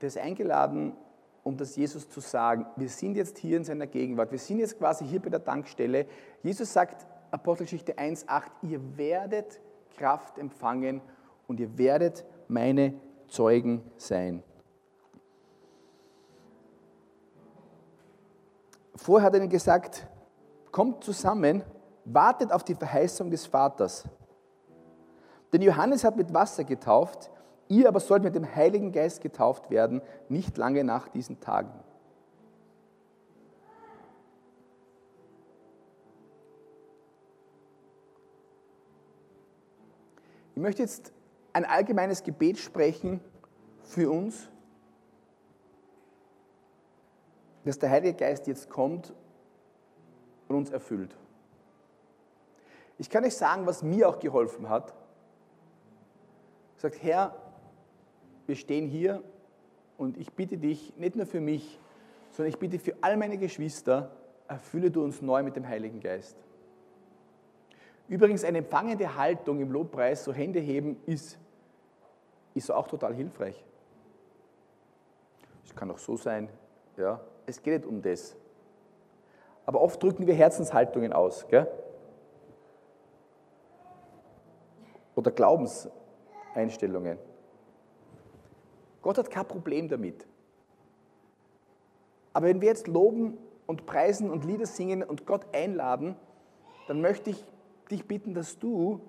der 0.00 0.08
ist 0.08 0.18
eingeladen, 0.18 0.94
um 1.42 1.56
das 1.56 1.76
Jesus 1.76 2.08
zu 2.08 2.20
sagen. 2.20 2.66
Wir 2.76 2.88
sind 2.88 3.16
jetzt 3.16 3.38
hier 3.38 3.56
in 3.56 3.64
seiner 3.64 3.86
Gegenwart. 3.86 4.30
Wir 4.30 4.38
sind 4.38 4.58
jetzt 4.58 4.78
quasi 4.78 5.04
hier 5.04 5.20
bei 5.20 5.30
der 5.30 5.42
Tankstelle. 5.42 6.06
Jesus 6.42 6.72
sagt, 6.72 7.06
Apostelgeschichte 7.30 7.94
1,8, 7.94 8.42
ihr 8.62 8.96
werdet 8.96 9.60
Kraft 9.96 10.38
empfangen 10.38 11.00
und 11.48 11.60
ihr 11.60 11.76
werdet 11.78 12.24
meine 12.48 12.94
Zeugen 13.28 13.82
sein. 13.96 14.42
Vorher 18.94 19.26
hat 19.26 19.34
er 19.34 19.40
ihnen 19.40 19.48
gesagt, 19.48 20.06
kommt 20.70 21.02
zusammen, 21.02 21.64
wartet 22.04 22.52
auf 22.52 22.62
die 22.62 22.74
Verheißung 22.74 23.30
des 23.30 23.46
Vaters. 23.46 24.04
Denn 25.52 25.62
Johannes 25.62 26.04
hat 26.04 26.16
mit 26.16 26.32
Wasser 26.32 26.64
getauft, 26.64 27.30
Ihr 27.72 27.88
aber 27.88 28.00
sollt 28.00 28.22
mit 28.22 28.34
dem 28.34 28.54
Heiligen 28.54 28.92
Geist 28.92 29.22
getauft 29.22 29.70
werden, 29.70 30.02
nicht 30.28 30.58
lange 30.58 30.84
nach 30.84 31.08
diesen 31.08 31.40
Tagen. 31.40 31.72
Ich 40.54 40.60
möchte 40.60 40.82
jetzt 40.82 41.14
ein 41.54 41.64
allgemeines 41.64 42.22
Gebet 42.22 42.58
sprechen 42.58 43.20
für 43.84 44.10
uns, 44.10 44.50
dass 47.64 47.78
der 47.78 47.88
Heilige 47.88 48.18
Geist 48.18 48.46
jetzt 48.48 48.68
kommt 48.68 49.14
und 50.46 50.56
uns 50.56 50.68
erfüllt. 50.68 51.16
Ich 52.98 53.08
kann 53.08 53.24
euch 53.24 53.34
sagen, 53.34 53.64
was 53.64 53.82
mir 53.82 54.10
auch 54.10 54.18
geholfen 54.18 54.68
hat. 54.68 54.92
Sagt, 56.76 57.02
Herr, 57.02 57.34
wir 58.52 58.56
stehen 58.56 58.86
hier 58.86 59.22
und 59.96 60.18
ich 60.18 60.30
bitte 60.30 60.58
dich, 60.58 60.94
nicht 60.98 61.16
nur 61.16 61.24
für 61.24 61.40
mich, 61.40 61.80
sondern 62.32 62.50
ich 62.50 62.58
bitte 62.58 62.78
für 62.78 62.94
all 63.00 63.16
meine 63.16 63.38
Geschwister, 63.38 64.10
erfülle 64.46 64.90
du 64.90 65.02
uns 65.02 65.22
neu 65.22 65.42
mit 65.42 65.56
dem 65.56 65.66
Heiligen 65.66 66.00
Geist. 66.00 66.36
Übrigens, 68.08 68.44
eine 68.44 68.58
empfangende 68.58 69.16
Haltung 69.16 69.60
im 69.60 69.72
Lobpreis, 69.72 70.24
so 70.24 70.34
Hände 70.34 70.60
heben, 70.60 71.00
ist, 71.06 71.38
ist 72.52 72.70
auch 72.70 72.88
total 72.88 73.14
hilfreich. 73.14 73.64
Es 75.64 75.74
kann 75.74 75.90
auch 75.90 75.96
so 75.96 76.18
sein, 76.18 76.50
ja, 76.98 77.22
es 77.46 77.62
geht 77.62 77.80
nicht 77.80 77.86
um 77.86 78.02
das. 78.02 78.36
Aber 79.64 79.80
oft 79.80 80.02
drücken 80.02 80.26
wir 80.26 80.34
Herzenshaltungen 80.34 81.14
aus, 81.14 81.48
gell? 81.48 81.66
Oder 85.14 85.30
Glaubenseinstellungen. 85.30 87.16
Gott 89.02 89.18
hat 89.18 89.30
kein 89.30 89.46
Problem 89.46 89.88
damit. 89.88 90.26
Aber 92.32 92.46
wenn 92.46 92.60
wir 92.60 92.68
jetzt 92.68 92.86
loben 92.86 93.36
und 93.66 93.84
preisen 93.84 94.30
und 94.30 94.44
Lieder 94.44 94.66
singen 94.66 95.02
und 95.02 95.26
Gott 95.26 95.54
einladen, 95.54 96.16
dann 96.86 97.00
möchte 97.00 97.30
ich 97.30 97.44
dich 97.90 98.06
bitten, 98.06 98.32
dass 98.32 98.58
du 98.58 99.00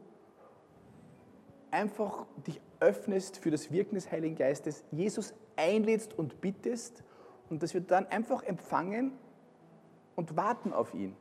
einfach 1.71 2.25
dich 2.45 2.59
öffnest 2.79 3.37
für 3.37 3.49
das 3.49 3.71
Wirken 3.71 3.95
des 3.95 4.11
Heiligen 4.11 4.35
Geistes, 4.35 4.83
Jesus 4.91 5.33
einlädst 5.55 6.17
und 6.17 6.41
bittest 6.41 7.03
und 7.49 7.63
dass 7.63 7.73
wir 7.73 7.81
dann 7.81 8.05
einfach 8.07 8.43
empfangen 8.43 9.13
und 10.15 10.35
warten 10.35 10.73
auf 10.73 10.93
ihn. 10.93 11.15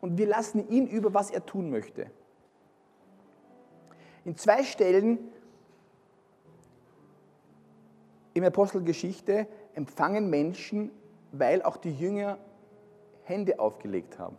Und 0.00 0.18
wir 0.18 0.26
lassen 0.26 0.68
ihn 0.68 0.86
über, 0.86 1.14
was 1.14 1.30
er 1.30 1.46
tun 1.46 1.70
möchte. 1.70 2.10
In 4.24 4.36
zwei 4.36 4.62
Stellen 4.62 5.18
der 8.40 8.48
Apostelgeschichte 8.48 9.46
empfangen 9.74 10.30
Menschen, 10.30 10.90
weil 11.32 11.62
auch 11.62 11.76
die 11.76 11.92
Jünger 11.92 12.38
Hände 13.24 13.58
aufgelegt 13.58 14.18
haben. 14.18 14.36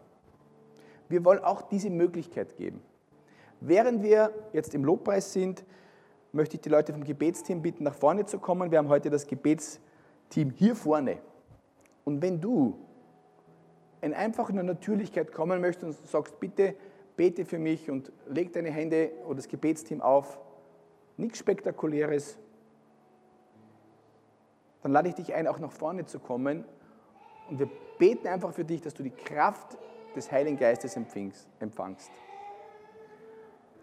Wir 1.09 1.23
wollen 1.23 1.39
auch 1.39 1.61
diese 1.61 1.89
Möglichkeit 1.89 2.55
geben. 2.57 2.81
Während 3.59 4.03
wir 4.03 4.33
jetzt 4.51 4.73
im 4.73 4.83
Lobpreis 4.83 5.31
sind, 5.31 5.63
möchte 6.31 6.55
ich 6.55 6.61
die 6.61 6.69
Leute 6.69 6.91
vom 6.91 7.03
Gebetsteam 7.03 7.61
bitten, 7.61 7.83
nach 7.83 7.93
vorne 7.93 8.25
zu 8.25 8.39
kommen. 8.39 8.71
Wir 8.71 8.79
haben 8.79 8.89
heute 8.89 9.09
das 9.09 9.27
Gebetsteam 9.27 10.49
hier 10.55 10.75
vorne. 10.75 11.19
Und 12.03 12.21
wenn 12.21 12.41
du 12.41 12.77
in 14.01 14.13
einfacher 14.13 14.51
Natürlichkeit 14.51 15.31
kommen 15.31 15.61
möchtest 15.61 16.01
und 16.01 16.07
sagst, 16.07 16.39
bitte 16.39 16.75
bete 17.15 17.45
für 17.45 17.59
mich 17.59 17.89
und 17.89 18.11
leg 18.27 18.51
deine 18.51 18.71
Hände 18.71 19.11
oder 19.25 19.35
das 19.35 19.47
Gebetsteam 19.47 20.01
auf, 20.01 20.39
nichts 21.17 21.37
Spektakuläres, 21.39 22.37
dann 24.83 24.91
lade 24.91 25.09
ich 25.09 25.15
dich 25.15 25.33
ein, 25.33 25.47
auch 25.47 25.59
nach 25.59 25.71
vorne 25.71 26.05
zu 26.05 26.19
kommen 26.19 26.65
und 27.49 27.59
wir 27.59 27.69
beten 27.97 28.27
einfach 28.27 28.53
für 28.53 28.65
dich, 28.65 28.81
dass 28.81 28.93
du 28.93 29.03
die 29.03 29.11
Kraft 29.11 29.77
des 30.15 30.31
Heiligen 30.31 30.57
Geistes 30.57 30.95
empfangst. 30.95 32.11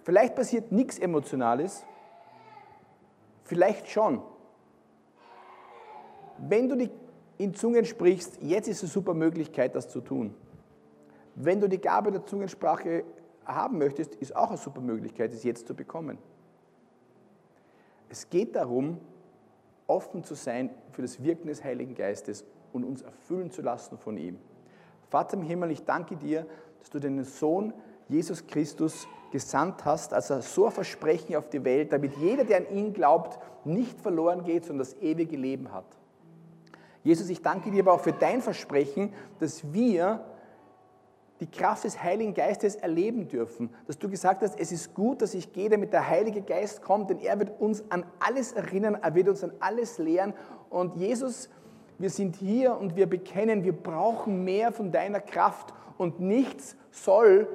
Vielleicht 0.04 0.34
passiert 0.34 0.72
nichts 0.72 0.98
Emotionales, 0.98 1.84
vielleicht 3.44 3.88
schon. 3.88 4.22
Wenn 6.38 6.68
du 6.68 6.90
in 7.38 7.54
Zungen 7.54 7.84
sprichst, 7.84 8.38
jetzt 8.42 8.68
ist 8.68 8.82
eine 8.82 8.90
super 8.90 9.14
Möglichkeit, 9.14 9.74
das 9.74 9.88
zu 9.88 10.00
tun. 10.00 10.34
Wenn 11.34 11.60
du 11.60 11.68
die 11.68 11.80
Gabe 11.80 12.10
der 12.10 12.24
Zungensprache 12.24 13.04
haben 13.44 13.78
möchtest, 13.78 14.14
ist 14.16 14.36
auch 14.36 14.48
eine 14.48 14.58
super 14.58 14.80
Möglichkeit, 14.80 15.32
es 15.32 15.42
jetzt 15.42 15.66
zu 15.66 15.74
bekommen. 15.74 16.18
Es 18.08 18.28
geht 18.28 18.56
darum, 18.56 18.98
offen 19.90 20.24
zu 20.24 20.34
sein 20.34 20.70
für 20.92 21.02
das 21.02 21.22
Wirken 21.22 21.48
des 21.48 21.64
Heiligen 21.64 21.94
Geistes 21.94 22.44
und 22.72 22.84
uns 22.84 23.02
erfüllen 23.02 23.50
zu 23.50 23.60
lassen 23.60 23.98
von 23.98 24.16
ihm. 24.16 24.38
Vater 25.10 25.36
im 25.36 25.42
Himmel, 25.42 25.72
ich 25.72 25.84
danke 25.84 26.16
dir, 26.16 26.46
dass 26.78 26.90
du 26.90 27.00
deinen 27.00 27.24
Sohn 27.24 27.74
Jesus 28.08 28.46
Christus 28.46 29.06
gesandt 29.32 29.84
hast, 29.84 30.14
als 30.14 30.30
er 30.30 30.42
so 30.42 30.66
ein 30.66 30.72
Versprechen 30.72 31.36
auf 31.36 31.48
die 31.48 31.64
Welt, 31.64 31.92
damit 31.92 32.16
jeder, 32.16 32.44
der 32.44 32.58
an 32.58 32.70
ihn 32.70 32.92
glaubt, 32.92 33.38
nicht 33.64 34.00
verloren 34.00 34.44
geht, 34.44 34.64
sondern 34.64 34.86
das 34.86 34.96
ewige 35.00 35.36
Leben 35.36 35.72
hat. 35.72 35.84
Jesus, 37.02 37.28
ich 37.28 37.42
danke 37.42 37.70
dir 37.70 37.82
aber 37.82 37.92
auch 37.94 38.00
für 38.00 38.12
dein 38.12 38.42
Versprechen, 38.42 39.12
dass 39.38 39.72
wir 39.72 40.24
die 41.40 41.50
Kraft 41.50 41.84
des 41.84 42.02
Heiligen 42.02 42.34
Geistes 42.34 42.76
erleben 42.76 43.28
dürfen. 43.28 43.70
Dass 43.86 43.98
du 43.98 44.08
gesagt 44.08 44.42
hast, 44.42 44.60
es 44.60 44.72
ist 44.72 44.94
gut, 44.94 45.22
dass 45.22 45.34
ich 45.34 45.52
gehe, 45.52 45.70
damit 45.70 45.92
der 45.92 46.06
Heilige 46.06 46.42
Geist 46.42 46.82
kommt, 46.82 47.10
denn 47.10 47.18
er 47.18 47.38
wird 47.38 47.58
uns 47.60 47.82
an 47.90 48.04
alles 48.18 48.52
erinnern, 48.52 48.98
er 49.00 49.14
wird 49.14 49.28
uns 49.28 49.42
an 49.42 49.52
alles 49.58 49.98
lehren. 49.98 50.34
Und 50.68 50.96
Jesus, 50.96 51.48
wir 51.98 52.10
sind 52.10 52.36
hier 52.36 52.76
und 52.76 52.94
wir 52.94 53.06
bekennen, 53.06 53.64
wir 53.64 53.72
brauchen 53.72 54.44
mehr 54.44 54.70
von 54.70 54.92
deiner 54.92 55.20
Kraft 55.20 55.72
und 55.96 56.20
nichts 56.20 56.76
soll 56.90 57.48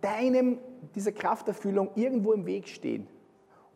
deinem, 0.00 0.58
dieser 0.94 1.12
Krafterfüllung 1.12 1.90
irgendwo 1.96 2.32
im 2.32 2.46
Weg 2.46 2.68
stehen. 2.68 3.08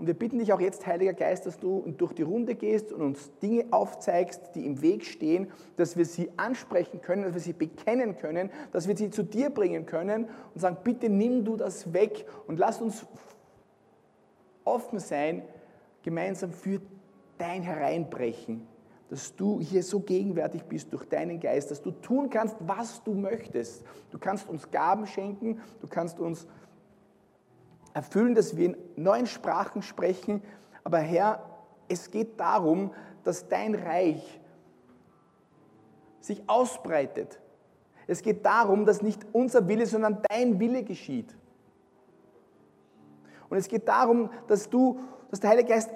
Und 0.01 0.07
wir 0.07 0.15
bitten 0.15 0.39
dich 0.39 0.51
auch 0.55 0.61
jetzt, 0.61 0.87
Heiliger 0.87 1.13
Geist, 1.13 1.45
dass 1.45 1.59
du 1.59 1.85
durch 1.99 2.15
die 2.15 2.23
Runde 2.23 2.55
gehst 2.55 2.91
und 2.91 3.03
uns 3.03 3.31
Dinge 3.43 3.67
aufzeigst, 3.71 4.41
die 4.55 4.65
im 4.65 4.81
Weg 4.81 5.05
stehen, 5.05 5.49
dass 5.77 5.99
wir 5.99 6.07
sie 6.07 6.31
ansprechen 6.39 7.03
können, 7.03 7.25
dass 7.25 7.35
wir 7.35 7.41
sie 7.43 7.53
bekennen 7.53 8.17
können, 8.17 8.49
dass 8.73 8.89
wir 8.89 8.97
sie 8.97 9.11
zu 9.11 9.23
dir 9.23 9.51
bringen 9.51 9.85
können 9.85 10.27
und 10.55 10.61
sagen, 10.63 10.79
bitte 10.83 11.11
nimm 11.11 11.45
du 11.45 11.59
das 11.59 11.93
weg 11.93 12.25
und 12.47 12.59
lass 12.59 12.81
uns 12.81 13.05
offen 14.65 15.01
sein, 15.01 15.43
gemeinsam 16.03 16.51
für 16.51 16.81
dein 17.37 17.63
Hereinbrechen, 17.63 18.67
dass 19.11 19.37
du 19.37 19.61
hier 19.61 19.83
so 19.83 20.01
gegenwärtig 20.01 20.63
bist 20.63 20.95
durch 20.95 21.05
deinen 21.05 21.41
Geist, 21.41 21.71
dass 21.71 21.83
du 21.83 21.91
tun 21.91 22.31
kannst, 22.31 22.57
was 22.61 23.05
du 23.05 23.13
möchtest. 23.13 23.85
Du 24.13 24.19
kannst 24.19 24.49
uns 24.49 24.71
Gaben 24.71 25.07
schenken, 25.07 25.61
du 25.83 25.89
kannst 25.89 26.21
uns 26.21 26.47
erfüllen, 27.95 28.35
dass 28.35 28.57
wir 28.57 28.67
in 28.67 28.77
neuen 28.97 29.27
Sprachen 29.27 29.83
sprechen. 29.83 30.43
Aber 30.85 30.99
Herr, 30.99 31.45
es 31.89 32.11
geht 32.11 32.39
darum, 32.39 32.93
dass 33.25 33.49
dein 33.49 33.75
Reich 33.75 34.41
sich 36.21 36.43
ausbreitet. 36.49 37.41
Es 38.07 38.23
geht 38.23 38.45
darum, 38.45 38.87
dass 38.87 39.03
nicht 39.03 39.25
unser 39.33 39.69
Wille, 39.69 39.87
sondern 39.87 40.23
dein 40.29 40.59
Wille 40.59 40.83
geschieht. 40.83 41.35
Und 43.49 43.59
es 43.59 43.69
geht 43.69 43.89
darum, 43.89 44.31
dass 44.47 44.71
du, 44.71 45.01
dass 45.31 45.41
der 45.41 45.51
Heilige 45.51 45.71
Geist 45.71 45.91